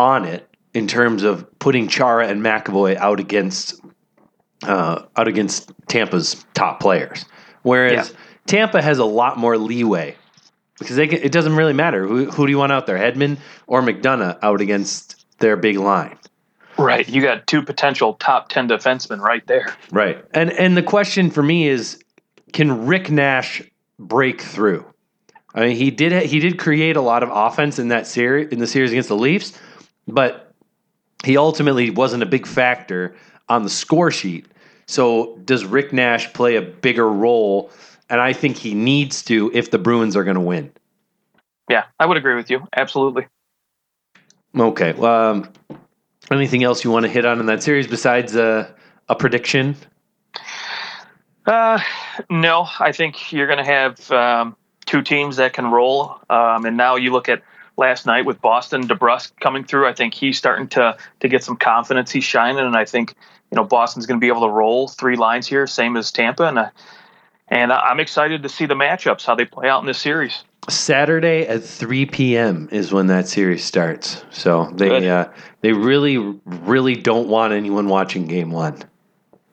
on 0.00 0.24
it 0.24 0.48
in 0.72 0.86
terms 0.86 1.22
of 1.22 1.46
putting 1.58 1.86
Chara 1.86 2.26
and 2.26 2.42
McAvoy 2.42 2.96
out 2.96 3.20
against 3.20 3.80
uh, 4.62 5.04
out 5.16 5.28
against 5.28 5.70
Tampa's 5.88 6.44
top 6.54 6.80
players, 6.80 7.24
whereas 7.62 8.10
Yeah. 8.10 8.16
Tampa 8.46 8.82
has 8.82 8.98
a 8.98 9.04
lot 9.04 9.38
more 9.38 9.56
leeway 9.56 10.16
because 10.78 10.96
they 10.96 11.06
can, 11.06 11.22
it 11.22 11.32
doesn't 11.32 11.54
really 11.54 11.72
matter 11.72 12.06
who 12.06 12.30
who 12.30 12.46
do 12.46 12.50
you 12.50 12.58
want 12.58 12.72
out 12.72 12.86
there, 12.86 12.98
Hedman 12.98 13.38
or 13.66 13.82
McDonagh 13.82 14.38
out 14.42 14.60
against 14.60 15.24
their 15.38 15.56
big 15.56 15.76
line. 15.78 16.16
Right. 16.78 17.06
You 17.08 17.20
got 17.20 17.46
two 17.46 17.62
potential 17.62 18.14
top 18.14 18.48
10 18.48 18.68
defensemen 18.68 19.20
right 19.20 19.46
there. 19.46 19.74
Right. 19.92 20.24
And 20.32 20.50
and 20.52 20.76
the 20.76 20.82
question 20.82 21.30
for 21.30 21.42
me 21.42 21.68
is 21.68 22.02
can 22.52 22.86
Rick 22.86 23.10
Nash 23.10 23.62
break 23.98 24.40
through? 24.40 24.84
I 25.54 25.60
mean, 25.66 25.76
he 25.76 25.90
did 25.90 26.12
he 26.24 26.38
did 26.40 26.58
create 26.58 26.96
a 26.96 27.02
lot 27.02 27.22
of 27.22 27.30
offense 27.32 27.78
in 27.78 27.88
that 27.88 28.06
series 28.06 28.48
in 28.48 28.58
the 28.58 28.66
series 28.66 28.90
against 28.90 29.08
the 29.08 29.16
Leafs, 29.16 29.52
but 30.10 30.52
he 31.24 31.36
ultimately 31.36 31.90
wasn't 31.90 32.22
a 32.22 32.26
big 32.26 32.46
factor 32.46 33.14
on 33.48 33.62
the 33.62 33.70
score 33.70 34.10
sheet. 34.10 34.46
So, 34.86 35.38
does 35.44 35.64
Rick 35.64 35.92
Nash 35.92 36.32
play 36.32 36.56
a 36.56 36.62
bigger 36.62 37.08
role? 37.08 37.70
And 38.08 38.20
I 38.20 38.32
think 38.32 38.56
he 38.56 38.74
needs 38.74 39.22
to 39.24 39.50
if 39.54 39.70
the 39.70 39.78
Bruins 39.78 40.16
are 40.16 40.24
going 40.24 40.34
to 40.34 40.40
win. 40.40 40.72
Yeah, 41.68 41.84
I 42.00 42.06
would 42.06 42.16
agree 42.16 42.34
with 42.34 42.50
you. 42.50 42.66
Absolutely. 42.76 43.26
Okay. 44.58 44.92
Um, 44.94 45.48
anything 46.30 46.64
else 46.64 46.82
you 46.82 46.90
want 46.90 47.04
to 47.04 47.08
hit 47.10 47.24
on 47.24 47.38
in 47.38 47.46
that 47.46 47.62
series 47.62 47.86
besides 47.86 48.34
uh, 48.34 48.68
a 49.08 49.14
prediction? 49.14 49.76
Uh, 51.46 51.78
no, 52.28 52.66
I 52.80 52.90
think 52.90 53.32
you're 53.32 53.46
going 53.46 53.64
to 53.64 53.64
have 53.64 54.10
um, 54.10 54.56
two 54.86 55.02
teams 55.02 55.36
that 55.36 55.52
can 55.52 55.70
roll. 55.70 56.20
Um, 56.28 56.64
and 56.64 56.76
now 56.76 56.96
you 56.96 57.12
look 57.12 57.28
at 57.28 57.42
last 57.80 58.06
night 58.06 58.24
with 58.24 58.40
Boston 58.40 58.86
DeBrusk 58.86 59.32
coming 59.40 59.64
through. 59.64 59.88
I 59.88 59.92
think 59.92 60.14
he's 60.14 60.38
starting 60.38 60.68
to 60.68 60.96
to 61.18 61.28
get 61.28 61.42
some 61.42 61.56
confidence. 61.56 62.12
He's 62.12 62.22
shining, 62.22 62.64
and 62.64 62.76
I 62.76 62.84
think 62.84 63.16
you 63.50 63.56
know 63.56 63.64
Boston's 63.64 64.06
going 64.06 64.20
to 64.20 64.24
be 64.24 64.28
able 64.28 64.42
to 64.42 64.52
roll 64.52 64.86
three 64.86 65.16
lines 65.16 65.48
here, 65.48 65.66
same 65.66 65.96
as 65.96 66.12
Tampa, 66.12 66.44
and 66.44 66.58
uh, 66.58 66.70
and 67.48 67.72
I'm 67.72 67.98
excited 67.98 68.44
to 68.44 68.48
see 68.48 68.66
the 68.66 68.74
matchups 68.74 69.24
how 69.26 69.34
they 69.34 69.44
play 69.44 69.68
out 69.68 69.80
in 69.80 69.86
this 69.86 69.98
series. 69.98 70.44
Saturday 70.68 71.46
at 71.46 71.64
3 71.64 72.06
p.m. 72.06 72.68
is 72.70 72.92
when 72.92 73.06
that 73.08 73.26
series 73.26 73.64
starts. 73.64 74.22
So 74.30 74.70
they 74.74 75.08
uh, 75.08 75.26
they 75.62 75.72
really 75.72 76.18
really 76.44 76.94
don't 76.94 77.28
want 77.28 77.52
anyone 77.52 77.88
watching 77.88 78.26
Game 78.26 78.50
One. 78.50 78.78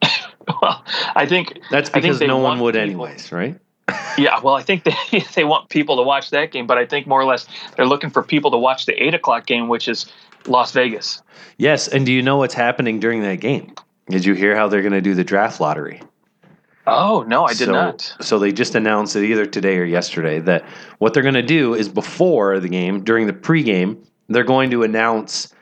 well, 0.62 0.84
I 1.16 1.26
think 1.26 1.60
that's 1.72 1.90
because 1.90 2.20
think 2.20 2.28
no 2.28 2.38
one 2.38 2.60
would, 2.60 2.76
people. 2.76 3.06
anyways, 3.06 3.32
right? 3.32 3.58
Yeah, 4.18 4.40
well, 4.42 4.56
I 4.56 4.64
think 4.64 4.84
they 5.12 5.20
they 5.36 5.44
want 5.44 5.70
people 5.70 5.98
to 5.98 6.04
watch 6.04 6.30
that 6.32 6.52
game, 6.52 6.68
but 6.68 6.78
I 6.78 6.86
think 6.86 7.08
more 7.08 7.22
or 7.22 7.26
less 7.26 7.48
they're 7.76 7.86
looking 7.86 8.10
for 8.10 8.24
people 8.24 8.52
to 8.52 8.58
watch 8.58 8.86
the 8.86 9.02
eight 9.02 9.14
o'clock 9.14 9.46
game, 9.46 9.68
which 9.68 9.88
is 9.88 10.06
Las 10.48 10.72
Vegas. 10.72 11.22
Yes, 11.58 11.88
and 11.88 12.06
do 12.06 12.12
you 12.12 12.22
know 12.22 12.38
what's 12.38 12.54
happening 12.54 13.00
during 13.00 13.22
that 13.22 13.40
game? 13.40 13.74
Did 14.10 14.26
you 14.26 14.34
hear 14.34 14.56
how 14.56 14.68
they're 14.68 14.82
going 14.82 14.94
to 14.94 15.02
do 15.02 15.14
the 15.14 15.24
draft 15.24 15.60
lottery? 15.60 16.02
Oh 16.86 17.26
no, 17.28 17.46
I 17.46 17.50
did 17.50 17.66
so, 17.66 17.72
not. 17.74 18.16
So 18.22 18.40
they 18.40 18.54
just 18.54 18.74
announced 18.76 19.16
it 19.16 19.26
either 19.26 19.46
today 19.46 19.78
or 19.78 19.84
yesterday 19.84 20.40
that 20.40 20.64
what 21.00 21.14
they're 21.14 21.24
going 21.24 21.36
to 21.36 21.42
do 21.42 21.74
is 21.74 21.90
before 21.90 22.60
the 22.60 22.70
game, 22.70 23.04
during 23.04 23.28
the 23.28 23.34
pregame, 23.34 23.98
they're 24.30 24.46
going 24.46 24.70
to 24.72 24.84
announce 24.84 25.54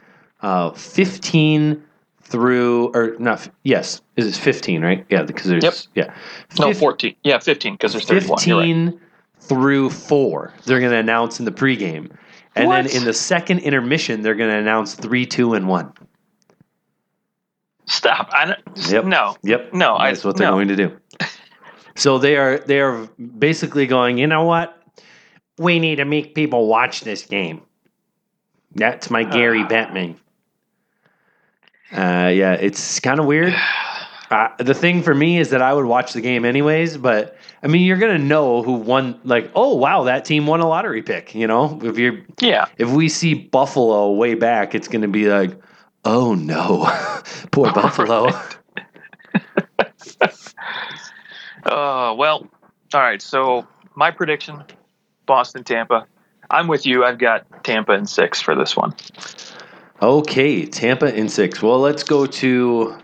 uh, 0.41 0.72
15 0.72 1.84
through 2.25 2.88
or 2.96 3.15
not 3.20 3.48
yes 3.63 4.01
is 4.15 4.36
it 4.36 4.39
15 4.39 4.82
right? 4.82 5.05
Yeah 5.10 5.24
because 5.24 5.46
there's 5.46 5.63
yep. 5.63 5.74
yeah. 6.08 6.15
No 6.60 6.74
14 6.74 7.15
yeah 7.24 7.38
15 7.39 7.74
because 7.74 7.91
there's 7.91 8.05
31 8.05 8.38
15 8.39 8.86
right. 8.88 9.00
through 9.39 9.89
4 9.91 10.53
they're 10.65 10.79
going 10.79 10.91
to 10.91 10.98
announce 10.98 11.39
in 11.39 11.46
the 11.46 11.51
pregame. 11.51 12.12
And 12.55 12.67
what? 12.67 12.86
then 12.86 12.96
in 12.96 13.05
the 13.05 13.13
second 13.13 13.60
intermission 13.60 14.22
they're 14.22 14.36
going 14.36 14.50
to 14.50 14.58
announce 14.58 14.96
3 14.96 15.25
2 15.25 15.53
and 15.53 15.67
1 15.67 15.94
stop. 17.86 18.29
I 18.34 18.46
don't 18.46 18.91
yep. 18.91 19.05
no. 19.05 19.36
Yep. 19.44 19.74
No 19.74 19.98
that's 20.00 20.25
I, 20.25 20.27
what 20.27 20.38
they're 20.38 20.48
no. 20.48 20.53
going 20.53 20.67
to 20.70 20.75
do. 20.75 20.98
So 21.98 22.17
they 22.17 22.36
are 22.36 22.60
they 22.60 22.82
are 22.82 23.08
basically 23.39 23.88
going 23.88 24.17
you 24.17 24.27
know 24.27 24.44
what? 24.44 24.77
We 25.58 25.79
need 25.79 25.96
to 25.96 26.05
make 26.05 26.36
people 26.36 26.67
watch 26.67 27.00
this 27.01 27.25
game. 27.25 27.62
That's 28.74 29.10
my 29.10 29.24
Gary 29.24 29.62
uh, 29.62 29.70
Bettman 29.70 30.17
uh, 31.91 32.31
yeah, 32.33 32.53
it's 32.53 32.99
kind 32.99 33.19
of 33.19 33.25
weird. 33.25 33.53
Uh, 34.31 34.47
the 34.57 34.73
thing 34.73 35.03
for 35.03 35.13
me 35.13 35.37
is 35.37 35.51
that 35.51 35.61
I 35.61 35.71
would 35.71 35.85
watch 35.85 36.13
the 36.13 36.19
game 36.19 36.45
anyways, 36.45 36.97
but 36.97 37.37
I 37.61 37.67
mean, 37.67 37.83
you're 37.83 37.97
gonna 37.97 38.17
know 38.17 38.63
who 38.63 38.73
won. 38.73 39.19
Like, 39.23 39.51
oh 39.53 39.75
wow, 39.75 40.05
that 40.05 40.25
team 40.25 40.47
won 40.47 40.61
a 40.61 40.67
lottery 40.67 41.03
pick. 41.03 41.35
You 41.35 41.45
know, 41.45 41.79
if 41.83 41.99
you're 41.99 42.21
yeah, 42.41 42.65
if 42.79 42.89
we 42.89 43.07
see 43.07 43.35
Buffalo 43.35 44.13
way 44.13 44.33
back, 44.33 44.73
it's 44.73 44.87
gonna 44.87 45.07
be 45.07 45.27
like, 45.27 45.51
oh 46.05 46.33
no, 46.33 46.91
poor 47.51 47.71
Buffalo. 47.73 48.29
uh, 51.65 52.15
well, 52.17 52.47
all 52.93 53.01
right. 53.01 53.21
So 53.21 53.67
my 53.93 54.09
prediction: 54.09 54.63
Boston, 55.27 55.63
Tampa. 55.63 56.07
I'm 56.49 56.67
with 56.67 56.85
you. 56.87 57.03
I've 57.03 57.19
got 57.19 57.63
Tampa 57.63 57.93
in 57.93 58.07
six 58.07 58.41
for 58.41 58.55
this 58.55 58.75
one. 58.75 58.95
Okay, 60.01 60.65
Tampa 60.65 61.15
in 61.15 61.29
six. 61.29 61.61
Well, 61.61 61.79
let's 61.79 62.03
go 62.03 62.25
to 62.25 62.97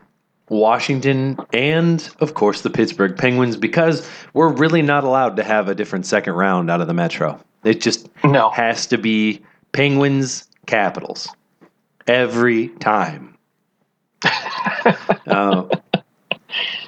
Washington 0.49 1.37
and, 1.53 2.09
of 2.19 2.33
course, 2.33 2.61
the 2.61 2.69
Pittsburgh 2.69 3.17
Penguins 3.17 3.55
because 3.55 4.07
we're 4.33 4.51
really 4.51 4.81
not 4.81 5.05
allowed 5.05 5.37
to 5.37 5.43
have 5.43 5.69
a 5.69 5.75
different 5.75 6.05
second 6.05 6.33
round 6.33 6.69
out 6.69 6.81
of 6.81 6.87
the 6.87 6.93
Metro. 6.93 7.39
It 7.63 7.79
just 7.79 8.09
no. 8.25 8.49
has 8.49 8.85
to 8.87 8.97
be 8.97 9.41
Penguins 9.71 10.49
Capitals 10.65 11.29
every 12.07 12.67
time. 12.79 13.37
uh, 15.27 15.63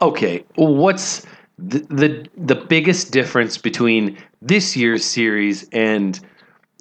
okay, 0.01 0.43
what's 0.55 1.25
the, 1.57 1.79
the 1.89 2.27
the 2.37 2.55
biggest 2.55 3.11
difference 3.11 3.57
between 3.57 4.17
this 4.41 4.75
year's 4.75 5.05
series 5.05 5.67
and 5.71 6.19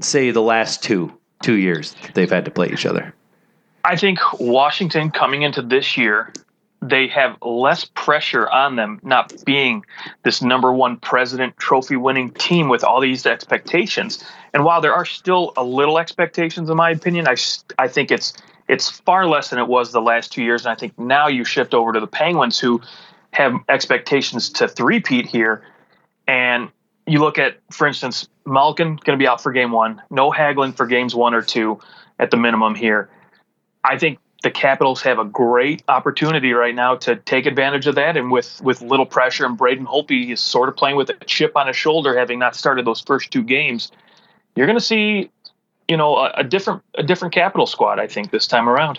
say 0.01 0.31
the 0.31 0.43
last 0.43 0.83
two? 0.83 1.13
Two 1.43 1.55
years 1.55 1.95
they've 2.15 2.31
had 2.31 2.45
to 2.45 2.51
play 2.51 2.69
each 2.69 2.87
other? 2.87 3.15
I 3.85 3.97
think 3.97 4.19
Washington 4.39 5.11
coming 5.11 5.43
into 5.43 5.61
this 5.61 5.97
year, 5.97 6.33
they 6.81 7.09
have 7.09 7.37
less 7.43 7.85
pressure 7.85 8.49
on 8.49 8.77
them 8.77 9.01
not 9.03 9.33
being 9.45 9.85
this 10.25 10.43
number 10.43 10.73
one 10.73 10.97
president 10.97 11.57
trophy 11.57 11.97
winning 11.97 12.31
team 12.31 12.69
with 12.69 12.85
all 12.85 13.01
these 13.01 13.25
expectations. 13.27 14.25
And 14.53 14.65
while 14.65 14.81
there 14.81 14.95
are 14.95 15.05
still 15.05 15.53
a 15.57 15.65
little 15.65 15.99
expectations, 15.99 16.71
in 16.71 16.77
my 16.77 16.91
opinion, 16.91 17.29
I, 17.29 17.37
I 17.79 17.89
think 17.89 18.11
it's 18.11 18.35
it's 18.69 18.89
far 18.89 19.27
less 19.27 19.51
than 19.51 19.59
it 19.59 19.67
was 19.67 19.93
the 19.93 20.01
last 20.01 20.33
two 20.33 20.43
years. 20.43 20.65
And 20.65 20.73
I 20.73 20.77
think 20.77 20.99
now 20.99 21.29
you 21.29 21.45
shift 21.45 21.75
over 21.75 21.93
to 21.93 22.01
the 22.01 22.07
Penguins 22.07 22.59
who 22.59 22.81
have 23.33 23.55
expectations 23.69 24.51
to 24.51 24.69
three-peat 24.69 25.27
here. 25.27 25.63
And 26.27 26.71
you 27.07 27.19
look 27.19 27.39
at, 27.39 27.59
for 27.71 27.87
instance, 27.87 28.29
Malkin 28.47 28.97
going 28.97 29.19
to 29.19 29.23
be 29.23 29.27
out 29.27 29.43
for 29.43 29.53
game 29.53 29.73
one. 29.73 30.01
No 30.11 30.31
Hagelin 30.31 30.75
for 30.77 30.87
games 30.87 31.15
one 31.15 31.35
or 31.35 31.43
two 31.43 31.81
at 32.19 32.31
the 32.31 32.37
minimum 32.37 32.75
here. 32.75 33.09
I 33.85 33.99
think 33.99 34.19
the 34.43 34.51
Capitals 34.51 35.03
have 35.03 35.19
a 35.19 35.25
great 35.25 35.83
opportunity 35.89 36.53
right 36.53 36.75
now 36.75 36.97
to 36.97 37.17
take 37.17 37.47
advantage 37.47 37.87
of 37.87 37.95
that, 37.95 38.17
and 38.17 38.31
with 38.31 38.61
with 38.63 38.83
little 38.83 39.07
pressure, 39.07 39.47
and 39.47 39.57
Braden 39.57 39.87
Holtby 39.87 40.33
is 40.33 40.41
sort 40.41 40.69
of 40.69 40.77
playing 40.77 40.97
with 40.97 41.11
a 41.11 41.25
chip 41.27 41.57
on 41.57 41.67
his 41.69 41.77
shoulder, 41.77 42.17
having 42.19 42.39
not 42.39 42.57
started 42.57 42.85
those 42.85 43.01
first 43.01 43.31
two 43.31 43.43
games. 43.43 43.91
You're 44.55 44.67
going 44.67 44.79
to 44.79 44.85
see, 44.85 45.31
you 45.89 45.97
know, 45.97 46.17
a, 46.17 46.33
a 46.39 46.45
different 46.45 46.83
a 46.95 47.03
different 47.03 47.35
Capital 47.35 47.67
squad. 47.67 47.99
I 47.99 48.07
think 48.07 48.31
this 48.31 48.47
time 48.47 48.69
around. 48.69 48.99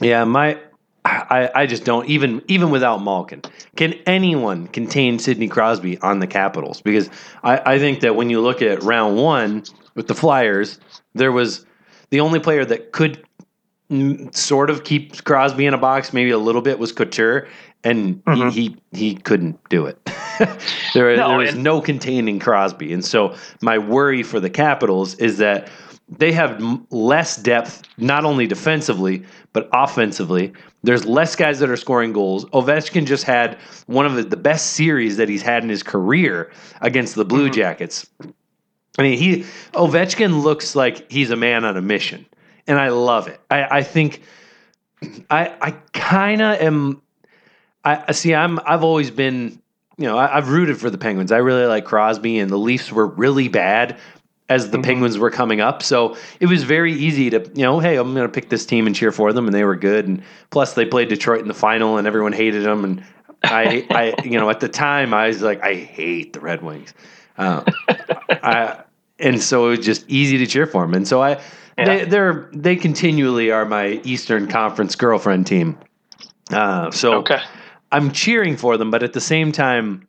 Yeah, 0.00 0.24
my 0.24 0.58
I, 1.04 1.50
I 1.54 1.66
just 1.66 1.84
don't 1.84 2.06
even 2.08 2.42
even 2.48 2.70
without 2.70 3.02
Malkin. 3.02 3.42
Can 3.76 3.94
anyone 4.06 4.66
contain 4.68 5.18
Sidney 5.18 5.48
Crosby 5.48 5.98
on 6.00 6.18
the 6.18 6.26
Capitals? 6.26 6.82
Because 6.82 7.08
I, 7.42 7.74
I 7.74 7.78
think 7.78 8.00
that 8.00 8.16
when 8.16 8.28
you 8.28 8.40
look 8.40 8.60
at 8.60 8.82
round 8.82 9.16
one 9.16 9.64
with 9.94 10.08
the 10.08 10.14
Flyers, 10.14 10.78
there 11.14 11.32
was 11.32 11.64
the 12.10 12.20
only 12.20 12.38
player 12.38 12.64
that 12.64 12.92
could 12.92 13.24
sort 14.32 14.70
of 14.70 14.84
keep 14.84 15.24
Crosby 15.24 15.66
in 15.66 15.74
a 15.74 15.78
box, 15.78 16.12
maybe 16.12 16.30
a 16.30 16.38
little 16.38 16.62
bit, 16.62 16.78
was 16.78 16.92
Couture, 16.92 17.48
and 17.82 18.24
mm-hmm. 18.24 18.48
he, 18.50 18.76
he, 18.92 18.96
he 18.96 19.14
couldn't 19.16 19.58
do 19.68 19.86
it. 19.86 19.98
there, 20.94 21.16
no, 21.16 21.28
there 21.28 21.38
was 21.38 21.54
no 21.56 21.80
containing 21.80 22.38
Crosby, 22.38 22.92
and 22.92 23.04
so 23.04 23.34
my 23.62 23.78
worry 23.78 24.22
for 24.22 24.38
the 24.38 24.50
Capitals 24.50 25.14
is 25.16 25.38
that 25.38 25.68
they 26.18 26.32
have 26.32 26.60
less 26.90 27.36
depth, 27.36 27.82
not 27.96 28.24
only 28.24 28.46
defensively 28.46 29.24
but 29.52 29.68
offensively. 29.72 30.52
There's 30.82 31.04
less 31.04 31.36
guys 31.36 31.58
that 31.58 31.68
are 31.70 31.76
scoring 31.76 32.12
goals. 32.12 32.44
Ovechkin 32.46 33.04
just 33.04 33.24
had 33.24 33.58
one 33.86 34.06
of 34.06 34.30
the 34.30 34.36
best 34.36 34.72
series 34.72 35.16
that 35.16 35.28
he's 35.28 35.42
had 35.42 35.62
in 35.62 35.68
his 35.68 35.82
career 35.82 36.50
against 36.80 37.14
the 37.14 37.24
Blue 37.24 37.46
mm-hmm. 37.46 37.54
Jackets. 37.54 38.08
I 38.98 39.02
mean, 39.02 39.18
he 39.18 39.44
Ovechkin 39.72 40.42
looks 40.42 40.74
like 40.76 41.10
he's 41.10 41.30
a 41.30 41.36
man 41.36 41.64
on 41.64 41.76
a 41.76 41.82
mission, 41.82 42.26
and 42.66 42.78
I 42.78 42.88
love 42.88 43.28
it. 43.28 43.40
I, 43.50 43.78
I 43.78 43.82
think 43.82 44.22
I 45.30 45.54
I 45.60 45.70
kind 45.92 46.42
of 46.42 46.60
am. 46.60 47.02
I 47.84 48.12
see. 48.12 48.34
I'm. 48.34 48.58
I've 48.66 48.84
always 48.84 49.10
been. 49.10 49.60
You 49.96 50.06
know, 50.06 50.16
I, 50.16 50.36
I've 50.36 50.48
rooted 50.48 50.78
for 50.78 50.90
the 50.90 50.98
Penguins. 50.98 51.30
I 51.30 51.38
really 51.38 51.66
like 51.66 51.84
Crosby, 51.84 52.38
and 52.38 52.50
the 52.50 52.58
Leafs 52.58 52.90
were 52.90 53.06
really 53.06 53.48
bad 53.48 53.98
as 54.50 54.70
the 54.70 54.76
mm-hmm. 54.76 54.82
Penguins 54.82 55.16
were 55.16 55.30
coming 55.30 55.60
up. 55.60 55.82
So 55.82 56.16
it 56.40 56.46
was 56.46 56.64
very 56.64 56.92
easy 56.92 57.30
to, 57.30 57.50
you 57.54 57.62
know, 57.62 57.78
hey, 57.78 57.96
I'm 57.96 58.12
going 58.12 58.26
to 58.26 58.32
pick 58.32 58.50
this 58.50 58.66
team 58.66 58.86
and 58.86 58.94
cheer 58.94 59.12
for 59.12 59.32
them, 59.32 59.46
and 59.46 59.54
they 59.54 59.64
were 59.64 59.76
good. 59.76 60.06
And 60.06 60.22
plus, 60.50 60.74
they 60.74 60.84
played 60.84 61.08
Detroit 61.08 61.40
in 61.40 61.48
the 61.48 61.54
final, 61.54 61.96
and 61.96 62.06
everyone 62.06 62.32
hated 62.32 62.64
them. 62.64 62.84
And 62.84 63.04
I, 63.44 63.86
I, 63.90 64.22
you 64.24 64.38
know, 64.38 64.50
at 64.50 64.60
the 64.60 64.68
time, 64.68 65.14
I 65.14 65.28
was 65.28 65.40
like, 65.40 65.62
I 65.62 65.74
hate 65.74 66.34
the 66.34 66.40
Red 66.40 66.62
Wings. 66.62 66.92
Uh, 67.38 67.64
I, 67.88 68.82
and 69.20 69.40
so 69.40 69.68
it 69.68 69.78
was 69.78 69.86
just 69.86 70.04
easy 70.08 70.36
to 70.38 70.46
cheer 70.46 70.66
for 70.66 70.82
them. 70.82 70.94
And 70.94 71.06
so 71.06 71.22
I, 71.22 71.40
yeah. 71.78 71.84
they, 71.84 72.04
they're 72.04 72.50
they 72.52 72.74
continually 72.76 73.50
are 73.50 73.64
my 73.64 74.00
Eastern 74.04 74.48
Conference 74.48 74.96
girlfriend 74.96 75.46
team. 75.46 75.78
Uh, 76.50 76.90
so 76.90 77.14
okay. 77.18 77.40
I'm 77.92 78.10
cheering 78.10 78.56
for 78.56 78.76
them, 78.76 78.90
but 78.90 79.02
at 79.02 79.12
the 79.12 79.20
same 79.20 79.52
time, 79.52 80.06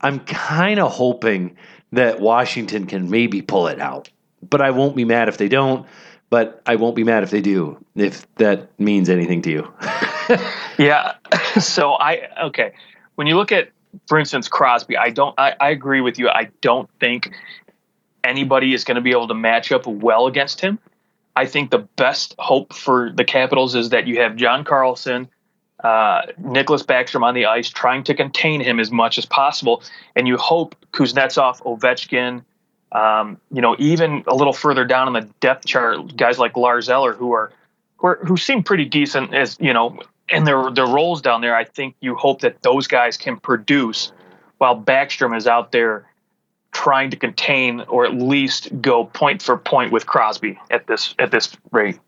I'm 0.00 0.20
kind 0.20 0.80
of 0.80 0.90
hoping 0.90 1.56
that 1.92 2.20
Washington 2.20 2.86
can 2.86 3.10
maybe 3.10 3.42
pull 3.42 3.68
it 3.68 3.80
out. 3.80 4.10
But 4.48 4.60
I 4.60 4.70
won't 4.70 4.96
be 4.96 5.04
mad 5.04 5.28
if 5.28 5.38
they 5.38 5.48
don't. 5.48 5.86
But 6.30 6.62
I 6.64 6.76
won't 6.76 6.96
be 6.96 7.04
mad 7.04 7.22
if 7.24 7.30
they 7.30 7.42
do, 7.42 7.76
if 7.94 8.26
that 8.36 8.70
means 8.80 9.10
anything 9.10 9.42
to 9.42 9.50
you. 9.50 9.72
yeah. 10.78 11.14
So 11.60 11.92
I 11.92 12.28
okay. 12.44 12.72
When 13.16 13.26
you 13.26 13.36
look 13.36 13.52
at, 13.52 13.68
for 14.06 14.18
instance, 14.18 14.48
Crosby, 14.48 14.96
I 14.96 15.10
don't. 15.10 15.38
I, 15.38 15.54
I 15.60 15.68
agree 15.68 16.00
with 16.00 16.18
you. 16.18 16.30
I 16.30 16.48
don't 16.62 16.88
think 16.98 17.34
anybody 18.24 18.72
is 18.72 18.84
going 18.84 18.94
to 18.94 19.02
be 19.02 19.10
able 19.10 19.28
to 19.28 19.34
match 19.34 19.70
up 19.70 19.86
well 19.86 20.26
against 20.26 20.62
him. 20.62 20.78
I 21.36 21.44
think 21.44 21.70
the 21.70 21.86
best 21.96 22.34
hope 22.38 22.72
for 22.72 23.12
the 23.14 23.24
Capitals 23.24 23.74
is 23.74 23.90
that 23.90 24.06
you 24.06 24.20
have 24.20 24.36
John 24.36 24.64
Carlson, 24.64 25.28
uh, 25.82 26.22
Nicklas 26.40 26.84
Backstrom 26.84 27.22
on 27.22 27.34
the 27.34 27.46
ice, 27.46 27.68
trying 27.68 28.04
to 28.04 28.14
contain 28.14 28.60
him 28.60 28.80
as 28.80 28.90
much 28.90 29.18
as 29.18 29.26
possible. 29.26 29.82
And 30.16 30.26
you 30.28 30.36
hope 30.36 30.74
Kuznetsov, 30.92 31.62
Ovechkin, 31.62 32.44
Um, 32.92 33.38
you 33.50 33.62
know, 33.62 33.74
even 33.78 34.22
a 34.26 34.34
little 34.34 34.52
further 34.52 34.84
down 34.84 35.08
in 35.08 35.14
the 35.14 35.26
depth 35.40 35.64
chart, 35.64 36.14
guys 36.14 36.38
like 36.38 36.60
Lars 36.60 36.88
Eller, 36.88 37.14
who 37.14 37.32
are 37.32 37.50
who, 37.96 38.08
are, 38.08 38.18
who 38.26 38.36
seem 38.36 38.62
pretty 38.62 38.84
decent 38.84 39.32
as 39.32 39.56
you 39.60 39.72
know, 39.72 39.98
in 40.28 40.44
their 40.44 40.70
their 40.70 40.86
roles 40.86 41.22
down 41.22 41.40
there. 41.40 41.56
I 41.56 41.64
think 41.64 41.94
you 42.00 42.14
hope 42.14 42.42
that 42.42 42.60
those 42.62 42.86
guys 42.86 43.16
can 43.16 43.40
produce, 43.40 44.12
while 44.58 44.76
Backstrom 44.76 45.34
is 45.34 45.46
out 45.46 45.72
there 45.72 46.04
trying 46.72 47.10
to 47.10 47.16
contain 47.16 47.80
or 47.88 48.04
at 48.04 48.14
least 48.14 48.68
go 48.82 49.04
point 49.04 49.40
for 49.42 49.56
point 49.56 49.92
with 49.92 50.04
Crosby 50.04 50.58
at 50.70 50.86
this 50.86 51.14
at 51.18 51.30
this 51.30 51.56
rate. 51.70 51.98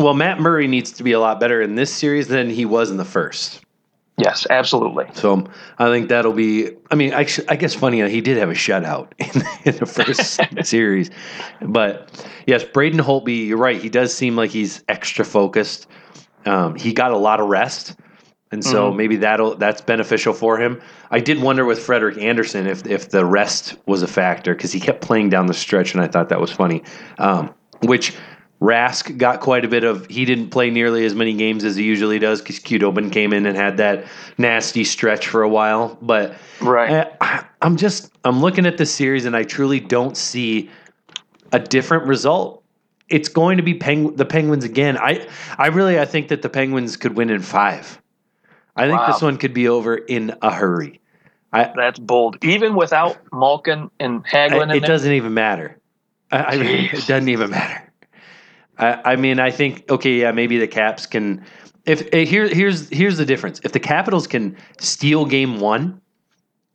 Well, 0.00 0.14
Matt 0.14 0.40
Murray 0.40 0.66
needs 0.66 0.92
to 0.92 1.02
be 1.02 1.12
a 1.12 1.20
lot 1.20 1.38
better 1.38 1.60
in 1.60 1.74
this 1.74 1.92
series 1.92 2.26
than 2.26 2.48
he 2.48 2.64
was 2.64 2.90
in 2.90 2.96
the 2.96 3.04
first. 3.04 3.60
Yes, 4.16 4.46
absolutely. 4.48 5.06
So 5.12 5.46
I 5.78 5.90
think 5.90 6.08
that'll 6.08 6.32
be. 6.32 6.70
I 6.90 6.94
mean, 6.94 7.12
I, 7.12 7.26
I 7.48 7.56
guess 7.56 7.74
funny 7.74 8.08
he 8.08 8.22
did 8.22 8.38
have 8.38 8.48
a 8.48 8.54
shutout 8.54 9.12
in, 9.18 9.42
in 9.70 9.78
the 9.78 9.84
first 9.84 10.40
series, 10.66 11.10
but 11.60 12.26
yes, 12.46 12.64
Braden 12.64 12.98
Holtby. 12.98 13.46
You're 13.46 13.58
right. 13.58 13.80
He 13.80 13.90
does 13.90 14.14
seem 14.14 14.36
like 14.36 14.50
he's 14.50 14.82
extra 14.88 15.24
focused. 15.24 15.86
Um, 16.46 16.76
he 16.76 16.94
got 16.94 17.12
a 17.12 17.18
lot 17.18 17.40
of 17.40 17.48
rest, 17.48 17.96
and 18.52 18.64
so 18.64 18.88
mm-hmm. 18.88 18.96
maybe 18.96 19.16
that'll 19.16 19.56
that's 19.56 19.82
beneficial 19.82 20.32
for 20.32 20.58
him. 20.58 20.80
I 21.10 21.20
did 21.20 21.42
wonder 21.42 21.66
with 21.66 21.78
Frederik 21.78 22.16
Andersen 22.16 22.66
if 22.66 22.86
if 22.86 23.10
the 23.10 23.26
rest 23.26 23.76
was 23.86 24.02
a 24.02 24.08
factor 24.08 24.54
because 24.54 24.72
he 24.72 24.80
kept 24.80 25.02
playing 25.02 25.28
down 25.28 25.46
the 25.46 25.54
stretch, 25.54 25.92
and 25.92 26.02
I 26.02 26.08
thought 26.08 26.30
that 26.30 26.40
was 26.40 26.50
funny. 26.50 26.82
Um, 27.18 27.54
which 27.82 28.14
Rask 28.60 29.16
got 29.16 29.40
quite 29.40 29.64
a 29.64 29.68
bit 29.68 29.84
of. 29.84 30.06
He 30.06 30.26
didn't 30.26 30.50
play 30.50 30.68
nearly 30.70 31.06
as 31.06 31.14
many 31.14 31.34
games 31.34 31.64
as 31.64 31.76
he 31.76 31.84
usually 31.84 32.18
does 32.18 32.42
because 32.42 32.58
Khudobin 32.58 33.10
came 33.10 33.32
in 33.32 33.46
and 33.46 33.56
had 33.56 33.78
that 33.78 34.04
nasty 34.36 34.84
stretch 34.84 35.26
for 35.28 35.42
a 35.42 35.48
while. 35.48 35.96
But 36.02 36.36
right, 36.60 37.10
I, 37.22 37.44
I'm 37.62 37.76
just 37.76 38.12
I'm 38.24 38.40
looking 38.40 38.66
at 38.66 38.76
this 38.76 38.94
series 38.94 39.24
and 39.24 39.34
I 39.34 39.44
truly 39.44 39.80
don't 39.80 40.14
see 40.14 40.68
a 41.52 41.58
different 41.58 42.06
result. 42.06 42.62
It's 43.08 43.28
going 43.28 43.56
to 43.56 43.62
be 43.62 43.74
Peng- 43.74 44.14
the 44.16 44.26
Penguins 44.26 44.64
again. 44.64 44.98
I 44.98 45.26
I 45.56 45.68
really 45.68 45.98
I 45.98 46.04
think 46.04 46.28
that 46.28 46.42
the 46.42 46.50
Penguins 46.50 46.98
could 46.98 47.16
win 47.16 47.30
in 47.30 47.40
five. 47.40 48.00
I 48.76 48.86
think 48.86 49.00
wow. 49.00 49.06
this 49.06 49.22
one 49.22 49.38
could 49.38 49.54
be 49.54 49.68
over 49.68 49.96
in 49.96 50.34
a 50.42 50.52
hurry. 50.52 51.00
I, 51.52 51.72
That's 51.74 51.98
bold. 51.98 52.36
Even 52.44 52.74
without 52.74 53.18
Malkin 53.32 53.90
and 53.98 54.24
Hagelin, 54.24 54.74
it 54.74 54.84
doesn't 54.84 55.12
even 55.12 55.34
matter. 55.34 55.78
I, 56.30 56.44
I 56.44 56.56
mean, 56.58 56.90
it 56.92 57.06
doesn't 57.06 57.28
even 57.28 57.50
matter. 57.50 57.89
I, 58.80 59.12
I 59.12 59.16
mean, 59.16 59.38
I 59.38 59.50
think 59.50 59.88
okay, 59.90 60.20
yeah, 60.20 60.32
maybe 60.32 60.58
the 60.58 60.66
Caps 60.66 61.06
can. 61.06 61.44
If 61.86 62.12
uh, 62.12 62.18
here, 62.18 62.48
here's 62.48 62.88
here's 62.88 63.18
the 63.18 63.26
difference. 63.26 63.60
If 63.62 63.72
the 63.72 63.80
Capitals 63.80 64.26
can 64.26 64.56
steal 64.78 65.26
Game 65.26 65.60
One, 65.60 66.00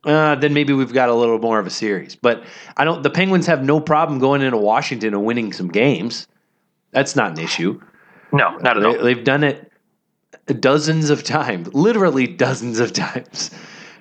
uh, 0.06 0.36
then 0.36 0.54
maybe 0.54 0.72
we've 0.72 0.94
got 0.94 1.10
a 1.10 1.14
little 1.14 1.40
more 1.40 1.60
of 1.60 1.66
a 1.66 1.72
series. 1.72 2.16
But 2.16 2.44
I 2.78 2.86
don't. 2.86 3.02
The 3.02 3.10
Penguins 3.10 3.48
have 3.48 3.64
no 3.64 3.80
problem 3.80 4.20
going 4.20 4.42
into 4.42 4.58
Washington 4.58 5.14
and 5.14 5.26
winning 5.26 5.52
some 5.52 5.68
games. 5.68 6.28
That's 6.92 7.16
not 7.16 7.32
an 7.32 7.44
issue. 7.44 7.82
No, 8.32 8.56
not 8.58 8.78
at 8.78 8.86
all. 8.86 8.98
They, 9.04 9.14
have 9.14 9.24
done 9.24 9.44
it 9.44 9.72
dozens 10.60 11.10
of 11.10 11.24
times, 11.24 11.74
literally 11.74 12.28
dozens 12.28 12.80
of 12.80 12.94
times. 12.94 13.52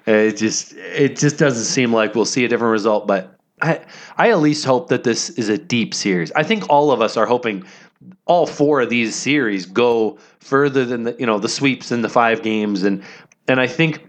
It 0.06 0.36
just 0.36 0.74
it 0.74 1.16
just 1.16 1.38
doesn't 1.38 1.64
seem 1.64 1.92
like 1.92 2.14
we'll 2.14 2.26
see 2.26 2.44
a 2.44 2.48
different 2.48 2.72
result. 2.72 3.06
But 3.06 3.38
I 3.62 3.80
I 4.18 4.30
at 4.30 4.40
least 4.40 4.66
hope 4.66 4.88
that 4.88 5.04
this 5.04 5.30
is 5.30 5.48
a 5.48 5.56
deep 5.56 5.94
series. 5.94 6.30
I 6.32 6.42
think 6.42 6.68
all 6.68 6.90
of 6.90 7.00
us 7.00 7.16
are 7.16 7.24
hoping 7.26 7.64
all 8.26 8.46
four 8.46 8.80
of 8.80 8.90
these 8.90 9.14
series 9.14 9.66
go 9.66 10.18
further 10.40 10.84
than 10.84 11.04
the 11.04 11.16
you 11.18 11.26
know 11.26 11.38
the 11.38 11.48
sweeps 11.48 11.92
in 11.92 12.02
the 12.02 12.08
five 12.08 12.42
games. 12.42 12.82
And 12.82 13.02
and 13.48 13.60
I 13.60 13.66
think 13.66 14.08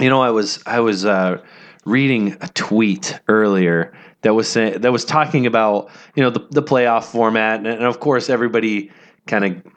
you 0.00 0.08
know 0.08 0.22
I 0.22 0.30
was 0.30 0.62
I 0.66 0.80
was 0.80 1.04
uh, 1.04 1.40
reading 1.84 2.36
a 2.40 2.48
tweet 2.48 3.18
earlier 3.28 3.92
that 4.22 4.34
was 4.34 4.48
saying 4.48 4.80
that 4.80 4.92
was 4.92 5.04
talking 5.04 5.46
about 5.46 5.90
you 6.14 6.22
know 6.22 6.30
the 6.30 6.46
the 6.50 6.62
playoff 6.62 7.04
format. 7.04 7.58
And, 7.58 7.66
and 7.66 7.84
of 7.84 8.00
course 8.00 8.30
everybody 8.30 8.90
kind 9.26 9.44
of 9.44 9.72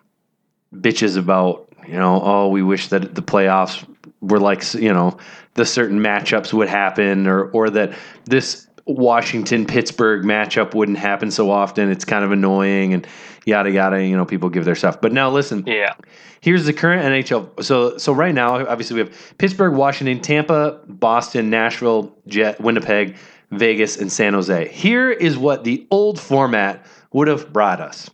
bitches 0.73 1.17
about 1.17 1.73
you 1.87 1.97
know 1.97 2.21
oh 2.23 2.49
we 2.49 2.61
wish 2.61 2.89
that 2.89 3.15
the 3.15 3.21
playoffs 3.21 3.85
were 4.21 4.39
like 4.39 4.73
you 4.73 4.93
know 4.93 5.17
the 5.55 5.65
certain 5.65 5.99
matchups 5.99 6.53
would 6.53 6.69
happen 6.69 7.27
or 7.27 7.49
or 7.51 7.69
that 7.69 7.93
this 8.25 8.67
Washington 8.89 9.65
Pittsburgh 9.65 10.23
matchup 10.23 10.73
wouldn't 10.73 10.97
happen 10.97 11.29
so 11.29 11.51
often. 11.51 11.91
It's 11.91 12.05
kind 12.05 12.23
of 12.23 12.31
annoying 12.31 12.93
and 12.93 13.07
yada 13.45 13.69
yada. 13.69 14.03
You 14.03 14.17
know, 14.17 14.25
people 14.25 14.49
give 14.49 14.65
their 14.65 14.75
stuff. 14.75 14.99
But 14.99 15.13
now 15.13 15.29
listen. 15.29 15.63
Yeah. 15.67 15.93
Here's 16.41 16.65
the 16.65 16.73
current 16.73 17.03
NHL. 17.03 17.63
So 17.63 17.97
so 17.97 18.13
right 18.13 18.33
now, 18.33 18.65
obviously 18.67 18.95
we 18.95 19.01
have 19.01 19.35
Pittsburgh, 19.37 19.75
Washington, 19.75 20.21
Tampa, 20.21 20.79
Boston, 20.87 21.49
Nashville, 21.49 22.15
Jet, 22.27 22.59
Winnipeg, 22.59 23.17
Vegas, 23.51 23.97
and 23.97 24.11
San 24.11 24.33
Jose. 24.33 24.69
Here 24.69 25.11
is 25.11 25.37
what 25.37 25.63
the 25.63 25.85
old 25.91 26.19
format 26.19 26.85
would 27.13 27.27
have 27.27 27.53
brought 27.53 27.81
us: 27.81 28.09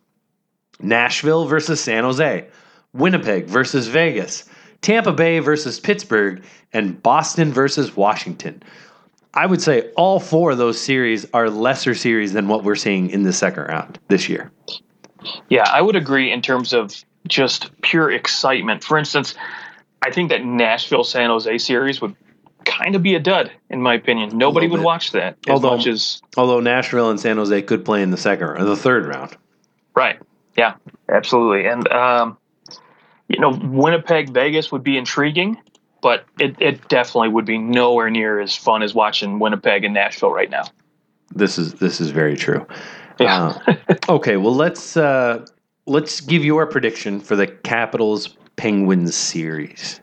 Nashville 0.81 1.45
versus 1.45 1.79
San 1.79 2.03
Jose, 2.03 2.47
Winnipeg 2.93 3.45
versus 3.45 3.87
Vegas, 3.87 4.43
Tampa 4.81 5.13
Bay 5.13 5.39
versus 5.39 5.79
Pittsburgh, 5.79 6.43
and 6.73 7.01
Boston 7.01 7.53
versus 7.53 7.95
Washington. 7.95 8.61
I 9.35 9.45
would 9.45 9.61
say 9.61 9.91
all 9.97 10.19
four 10.19 10.51
of 10.51 10.57
those 10.57 10.79
series 10.79 11.25
are 11.33 11.49
lesser 11.49 11.93
series 11.93 12.33
than 12.33 12.47
what 12.47 12.63
we're 12.63 12.75
seeing 12.75 13.09
in 13.09 13.23
the 13.23 13.33
second 13.33 13.63
round 13.63 13.99
this 14.07 14.29
year. 14.29 14.51
Yeah, 15.49 15.69
I 15.69 15.81
would 15.81 15.95
agree 15.95 16.31
in 16.31 16.41
terms 16.41 16.71
of 16.71 17.03
just 17.27 17.69
pure 17.81 18.11
excitement. 18.11 18.83
For 18.83 18.97
instance, 18.97 19.35
I 20.01 20.11
think 20.11 20.29
that 20.29 20.45
Nashville 20.45 21.03
San 21.03 21.29
Jose 21.29 21.57
series 21.57 21.99
would 21.99 22.15
kind 22.63 22.95
of 22.95 23.03
be 23.03 23.15
a 23.15 23.19
dud, 23.19 23.51
in 23.69 23.81
my 23.81 23.95
opinion. 23.95 24.37
Nobody 24.37 24.67
would 24.67 24.81
watch 24.81 25.11
that 25.11 25.37
as 25.47 25.51
although, 25.51 25.77
much 25.77 25.87
as 25.87 26.21
although 26.37 26.59
Nashville 26.59 27.09
and 27.09 27.19
San 27.19 27.37
Jose 27.37 27.61
could 27.63 27.83
play 27.83 28.01
in 28.01 28.11
the 28.11 28.17
second 28.17 28.47
or 28.47 28.63
the 28.63 28.77
third 28.77 29.05
round. 29.05 29.35
Right. 29.95 30.19
Yeah. 30.55 30.75
Absolutely. 31.09 31.67
And 31.67 31.87
um, 31.91 32.37
you 33.27 33.39
know, 33.39 33.49
Winnipeg 33.49 34.29
Vegas 34.29 34.71
would 34.71 34.83
be 34.83 34.97
intriguing 34.97 35.57
but 36.05 36.23
it, 36.39 36.55
it 36.61 36.87
definitely 36.87 37.29
would 37.29 37.45
be 37.45 37.57
nowhere 37.57 38.11
near 38.11 38.39
as 38.39 38.55
fun 38.55 38.83
as 38.83 38.93
watching 38.93 39.39
Winnipeg 39.39 39.83
and 39.83 39.95
Nashville 39.95 40.29
right 40.29 40.51
now. 40.51 40.65
This 41.33 41.57
is 41.57 41.73
this 41.73 41.99
is 41.99 42.11
very 42.11 42.37
true. 42.37 42.67
Yeah. 43.19 43.57
uh, 43.65 43.95
okay, 44.09 44.37
well 44.37 44.53
let's 44.53 44.95
uh, 44.95 45.47
let's 45.87 46.21
give 46.21 46.45
your 46.45 46.67
prediction 46.67 47.19
for 47.19 47.35
the 47.35 47.47
Capitals 47.47 48.37
Penguins 48.55 49.15
series. 49.15 49.99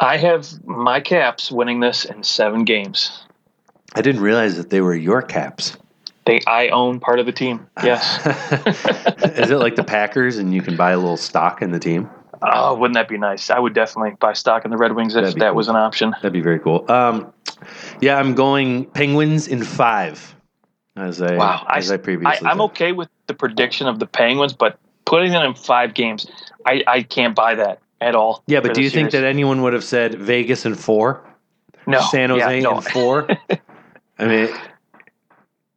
I 0.00 0.16
have 0.16 0.48
my 0.66 0.98
Caps 0.98 1.52
winning 1.52 1.78
this 1.78 2.04
in 2.04 2.24
seven 2.24 2.64
games. 2.64 3.22
I 3.94 4.02
didn't 4.02 4.22
realize 4.22 4.56
that 4.56 4.70
they 4.70 4.80
were 4.80 4.96
your 4.96 5.22
Caps. 5.22 5.76
They, 6.26 6.40
I 6.48 6.70
own 6.70 6.98
part 6.98 7.20
of 7.20 7.26
the 7.26 7.32
team. 7.32 7.68
Yes. 7.84 8.18
is 9.38 9.52
it 9.52 9.58
like 9.58 9.76
the 9.76 9.84
Packers, 9.84 10.38
and 10.38 10.52
you 10.52 10.60
can 10.60 10.76
buy 10.76 10.90
a 10.90 10.96
little 10.96 11.16
stock 11.16 11.62
in 11.62 11.70
the 11.70 11.78
team? 11.78 12.10
Oh, 12.42 12.74
wouldn't 12.74 12.94
that 12.94 13.08
be 13.08 13.18
nice? 13.18 13.50
I 13.50 13.58
would 13.58 13.74
definitely 13.74 14.16
buy 14.18 14.32
stock 14.32 14.64
in 14.64 14.70
the 14.70 14.76
Red 14.76 14.92
Wings 14.92 15.14
if 15.14 15.34
that 15.34 15.38
cool. 15.38 15.54
was 15.54 15.68
an 15.68 15.76
option. 15.76 16.10
That'd 16.10 16.32
be 16.32 16.40
very 16.40 16.58
cool. 16.58 16.90
Um, 16.90 17.32
yeah, 18.00 18.18
I'm 18.18 18.34
going 18.34 18.86
Penguins 18.86 19.46
in 19.46 19.62
five. 19.62 20.34
As 20.96 21.22
I 21.22 21.36
wow, 21.36 21.66
as 21.70 21.90
I, 21.90 21.94
I 21.94 21.96
previously, 21.96 22.46
I, 22.46 22.50
am 22.50 22.60
okay 22.62 22.92
with 22.92 23.08
the 23.26 23.32
prediction 23.32 23.86
of 23.86 23.98
the 23.98 24.06
Penguins, 24.06 24.52
but 24.52 24.78
putting 25.06 25.32
them 25.32 25.42
in 25.42 25.54
five 25.54 25.94
games, 25.94 26.26
I, 26.66 26.84
I 26.86 27.02
can't 27.02 27.34
buy 27.34 27.54
that 27.54 27.80
at 28.02 28.14
all. 28.14 28.42
Yeah, 28.46 28.60
but 28.60 28.74
do 28.74 28.82
you 28.82 28.90
series. 28.90 29.10
think 29.10 29.12
that 29.12 29.24
anyone 29.24 29.62
would 29.62 29.72
have 29.72 29.84
said 29.84 30.14
Vegas 30.16 30.66
in 30.66 30.74
four? 30.74 31.24
No, 31.86 32.00
San 32.00 32.28
Jose 32.28 32.56
yeah, 32.56 32.62
no. 32.62 32.76
in 32.76 32.82
four. 32.82 33.26
I 34.18 34.26
mean, 34.26 34.48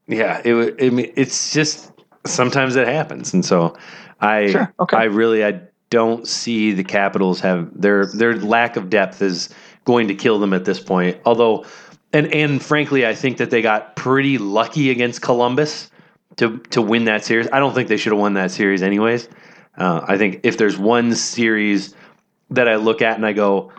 yeah, 0.08 0.42
it. 0.44 0.84
I 0.84 0.90
mean, 0.90 1.14
it's 1.16 1.54
just 1.54 1.94
sometimes 2.26 2.76
it 2.76 2.88
happens, 2.88 3.34
and 3.34 3.46
so 3.46 3.78
I, 4.20 4.52
sure. 4.52 4.74
okay. 4.82 4.98
I 4.98 5.04
really, 5.06 5.46
I 5.46 5.62
don't 5.96 6.28
see 6.28 6.74
the 6.74 6.84
Capitals 6.84 7.40
have 7.40 7.70
their 7.74 8.06
their 8.06 8.36
lack 8.36 8.76
of 8.76 8.90
depth 8.90 9.22
is 9.22 9.48
going 9.86 10.10
to 10.10 10.14
kill 10.14 10.40
them 10.40 10.52
at 10.52 10.66
this 10.66 10.78
point. 10.78 11.18
Although, 11.26 11.66
and 12.12 12.28
and 12.34 12.62
frankly, 12.62 13.08
I 13.08 13.16
think 13.16 13.38
that 13.38 13.50
they 13.50 13.62
got 13.62 13.96
pretty 13.96 14.38
lucky 14.38 14.92
against 14.92 15.22
Columbus 15.22 15.90
to 16.36 16.58
to 16.72 16.82
win 16.82 17.06
that 17.06 17.24
series. 17.24 17.48
I 17.54 17.60
don't 17.60 17.74
think 17.74 17.88
they 17.88 17.96
should 17.96 18.12
have 18.12 18.20
won 18.20 18.34
that 18.34 18.52
series 18.52 18.84
anyways. 18.84 19.30
Uh, 19.78 20.02
I 20.06 20.18
think 20.18 20.42
if 20.44 20.58
there's 20.58 20.78
one 20.78 21.16
series 21.16 21.96
that 22.50 22.68
I 22.68 22.76
look 22.76 23.02
at 23.02 23.16
and 23.16 23.26
I 23.26 23.32
go, 23.32 23.72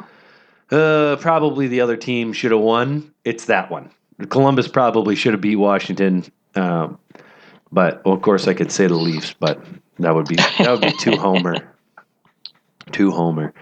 uh, 0.70 1.16
probably 1.20 1.68
the 1.68 1.82
other 1.82 1.98
team 1.98 2.32
should 2.32 2.52
have 2.52 2.60
won, 2.60 3.12
it's 3.24 3.44
that 3.44 3.70
one. 3.70 3.90
Columbus 4.30 4.68
probably 4.68 5.16
should 5.16 5.34
have 5.34 5.42
beat 5.42 5.56
Washington. 5.56 6.24
Um, 6.54 6.98
but 7.70 8.02
well, 8.06 8.14
of 8.14 8.22
course, 8.22 8.48
I 8.48 8.54
could 8.54 8.72
say 8.72 8.86
the 8.86 8.94
Leafs, 8.94 9.34
but 9.38 9.62
that 9.98 10.14
would 10.14 10.28
be 10.28 10.36
that 10.36 10.70
would 10.70 10.80
be 10.80 10.92
too 10.92 11.18
homer 11.18 11.75
to 12.92 13.10
Homer. 13.10 13.52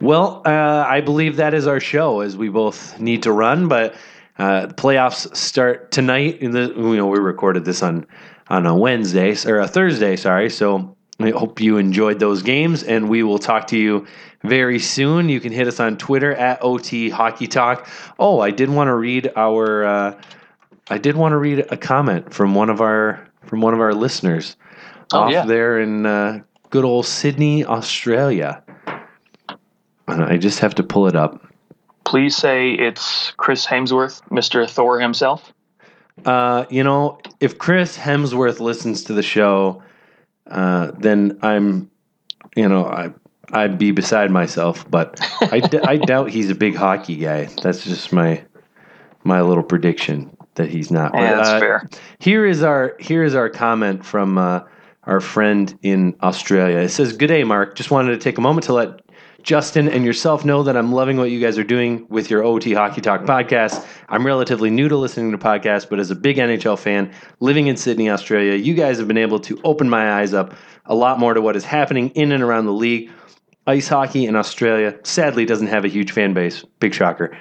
Well, 0.00 0.42
uh, 0.44 0.84
I 0.88 1.00
believe 1.00 1.36
that 1.36 1.54
is 1.54 1.66
our 1.66 1.80
show 1.80 2.20
as 2.20 2.36
we 2.36 2.48
both 2.48 2.98
need 2.98 3.22
to 3.24 3.32
run, 3.32 3.68
but 3.68 3.94
uh, 4.38 4.66
the 4.66 4.74
playoffs 4.74 5.34
start 5.36 5.90
tonight. 5.92 6.38
In 6.40 6.50
the 6.50 6.72
you 6.76 6.96
know 6.96 7.06
we 7.06 7.18
recorded 7.18 7.64
this 7.64 7.82
on 7.82 8.06
on 8.48 8.66
a 8.66 8.76
Wednesday 8.76 9.36
or 9.46 9.60
a 9.60 9.68
Thursday, 9.68 10.16
sorry. 10.16 10.50
So 10.50 10.96
I 11.20 11.30
hope 11.30 11.60
you 11.60 11.76
enjoyed 11.76 12.18
those 12.18 12.42
games, 12.42 12.82
and 12.82 13.08
we 13.08 13.22
will 13.22 13.38
talk 13.38 13.68
to 13.68 13.78
you 13.78 14.06
very 14.42 14.80
soon. 14.80 15.28
You 15.28 15.38
can 15.38 15.52
hit 15.52 15.68
us 15.68 15.78
on 15.78 15.96
Twitter 15.98 16.34
at 16.34 16.58
OT 16.62 17.08
Hockey 17.10 17.46
Talk. 17.46 17.86
Oh, 18.18 18.40
I 18.40 18.50
did 18.50 18.70
want 18.70 18.88
to 18.88 18.94
read 18.94 19.30
our. 19.36 19.84
Uh, 19.84 20.20
I 20.90 20.98
did 20.98 21.14
want 21.14 21.32
to 21.32 21.36
read 21.36 21.66
a 21.70 21.76
comment 21.76 22.34
from 22.34 22.54
one 22.56 22.70
of 22.70 22.80
our 22.80 23.24
from 23.44 23.60
one 23.60 23.74
of 23.74 23.80
our 23.80 23.94
listeners 23.94 24.56
Oh, 25.12 25.20
off 25.20 25.32
yeah. 25.32 25.44
there 25.44 25.78
in 25.78 26.06
uh, 26.06 26.40
good 26.70 26.84
old 26.84 27.06
Sydney, 27.06 27.64
Australia. 27.64 28.61
I 30.28 30.36
just 30.36 30.60
have 30.60 30.74
to 30.76 30.82
pull 30.82 31.06
it 31.06 31.16
up. 31.16 31.44
Please 32.04 32.36
say 32.36 32.72
it's 32.72 33.32
Chris 33.36 33.64
Hemsworth, 33.64 34.22
Mr. 34.28 34.68
Thor 34.68 35.00
himself. 35.00 35.52
Uh, 36.24 36.66
you 36.68 36.84
know, 36.84 37.18
if 37.40 37.58
Chris 37.58 37.96
Hemsworth 37.96 38.60
listens 38.60 39.04
to 39.04 39.12
the 39.12 39.22
show, 39.22 39.82
uh, 40.50 40.92
then 40.98 41.38
I'm, 41.42 41.90
you 42.54 42.68
know, 42.68 42.86
I 42.86 43.12
I'd 43.52 43.78
be 43.78 43.90
beside 43.90 44.30
myself. 44.30 44.88
But 44.90 45.20
I, 45.40 45.60
d- 45.60 45.78
I 45.78 45.96
doubt 46.06 46.30
he's 46.30 46.50
a 46.50 46.54
big 46.54 46.74
hockey 46.74 47.16
guy. 47.16 47.44
That's 47.62 47.84
just 47.84 48.12
my 48.12 48.42
my 49.24 49.40
little 49.40 49.62
prediction 49.62 50.36
that 50.54 50.68
he's 50.68 50.90
not. 50.90 51.12
Yeah, 51.14 51.36
that's 51.36 51.48
uh, 51.48 51.60
fair. 51.60 51.88
Here 52.18 52.46
is 52.46 52.62
our 52.62 52.96
here 52.98 53.22
is 53.22 53.34
our 53.34 53.48
comment 53.48 54.04
from 54.04 54.38
uh, 54.38 54.60
our 55.04 55.20
friend 55.20 55.76
in 55.82 56.16
Australia. 56.22 56.78
It 56.78 56.90
says, 56.90 57.16
"Good 57.16 57.28
day, 57.28 57.44
Mark. 57.44 57.76
Just 57.76 57.90
wanted 57.90 58.12
to 58.12 58.18
take 58.18 58.38
a 58.38 58.40
moment 58.40 58.64
to 58.66 58.72
let 58.72 59.00
Justin 59.42 59.88
and 59.88 60.04
yourself 60.04 60.44
know 60.44 60.62
that 60.62 60.76
I'm 60.76 60.92
loving 60.92 61.16
what 61.16 61.30
you 61.30 61.40
guys 61.40 61.58
are 61.58 61.64
doing 61.64 62.06
with 62.08 62.30
your 62.30 62.44
OT 62.44 62.72
Hockey 62.72 63.00
Talk 63.00 63.22
podcast. 63.22 63.84
I'm 64.08 64.24
relatively 64.24 64.70
new 64.70 64.88
to 64.88 64.96
listening 64.96 65.32
to 65.32 65.38
podcasts, 65.38 65.88
but 65.88 65.98
as 65.98 66.10
a 66.12 66.14
big 66.14 66.36
NHL 66.36 66.78
fan 66.78 67.12
living 67.40 67.66
in 67.66 67.76
Sydney, 67.76 68.08
Australia, 68.08 68.54
you 68.54 68.74
guys 68.74 68.98
have 68.98 69.08
been 69.08 69.18
able 69.18 69.40
to 69.40 69.60
open 69.64 69.88
my 69.88 70.20
eyes 70.20 70.32
up 70.32 70.54
a 70.86 70.94
lot 70.94 71.18
more 71.18 71.34
to 71.34 71.40
what 71.40 71.56
is 71.56 71.64
happening 71.64 72.10
in 72.10 72.30
and 72.30 72.42
around 72.42 72.66
the 72.66 72.72
league. 72.72 73.10
Ice 73.66 73.88
hockey 73.88 74.26
in 74.26 74.36
Australia 74.36 74.96
sadly 75.02 75.44
doesn't 75.44 75.68
have 75.68 75.84
a 75.84 75.88
huge 75.88 76.12
fan 76.12 76.34
base. 76.34 76.64
Big 76.78 76.94
shocker." 76.94 77.36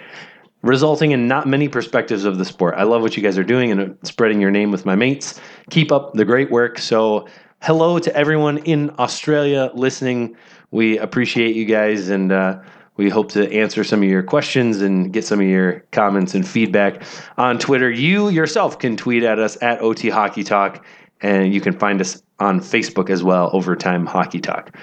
resulting 0.63 1.09
in 1.09 1.27
not 1.27 1.47
many 1.47 1.67
perspectives 1.67 2.23
of 2.23 2.37
the 2.37 2.45
sport. 2.45 2.75
I 2.77 2.83
love 2.83 3.01
what 3.01 3.17
you 3.17 3.23
guys 3.23 3.35
are 3.35 3.43
doing 3.43 3.71
and 3.71 3.97
spreading 4.03 4.39
your 4.39 4.51
name 4.51 4.69
with 4.69 4.85
my 4.85 4.95
mates. 4.95 5.41
Keep 5.71 5.91
up 5.91 6.13
the 6.13 6.23
great 6.23 6.51
work. 6.51 6.77
So, 6.77 7.27
hello 7.63 7.97
to 7.97 8.15
everyone 8.15 8.59
in 8.59 8.91
Australia 8.99 9.71
listening. 9.73 10.35
We 10.71 10.97
appreciate 10.97 11.55
you 11.55 11.65
guys 11.65 12.09
and 12.09 12.31
uh, 12.31 12.59
we 12.97 13.09
hope 13.09 13.31
to 13.31 13.51
answer 13.51 13.83
some 13.83 14.03
of 14.03 14.09
your 14.09 14.23
questions 14.23 14.81
and 14.81 15.11
get 15.11 15.25
some 15.25 15.39
of 15.39 15.47
your 15.47 15.79
comments 15.91 16.35
and 16.35 16.47
feedback 16.47 17.03
on 17.37 17.57
Twitter. 17.57 17.89
You 17.89 18.29
yourself 18.29 18.79
can 18.79 18.97
tweet 18.97 19.23
at 19.23 19.39
us 19.39 19.57
at 19.61 19.81
OT 19.81 20.09
Hockey 20.09 20.43
Talk, 20.43 20.85
and 21.21 21.53
you 21.53 21.61
can 21.61 21.77
find 21.77 22.01
us 22.01 22.21
on 22.39 22.59
Facebook 22.59 23.09
as 23.09 23.23
well, 23.23 23.49
Overtime 23.53 24.05
Hockey 24.05 24.39
Talk. 24.39 24.75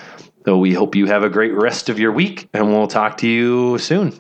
So, 0.44 0.56
we 0.56 0.72
hope 0.72 0.94
you 0.94 1.06
have 1.06 1.22
a 1.22 1.28
great 1.28 1.52
rest 1.52 1.88
of 1.88 1.98
your 1.98 2.12
week, 2.12 2.48
and 2.54 2.68
we'll 2.68 2.86
talk 2.86 3.18
to 3.18 3.28
you 3.28 3.76
soon. 3.78 4.18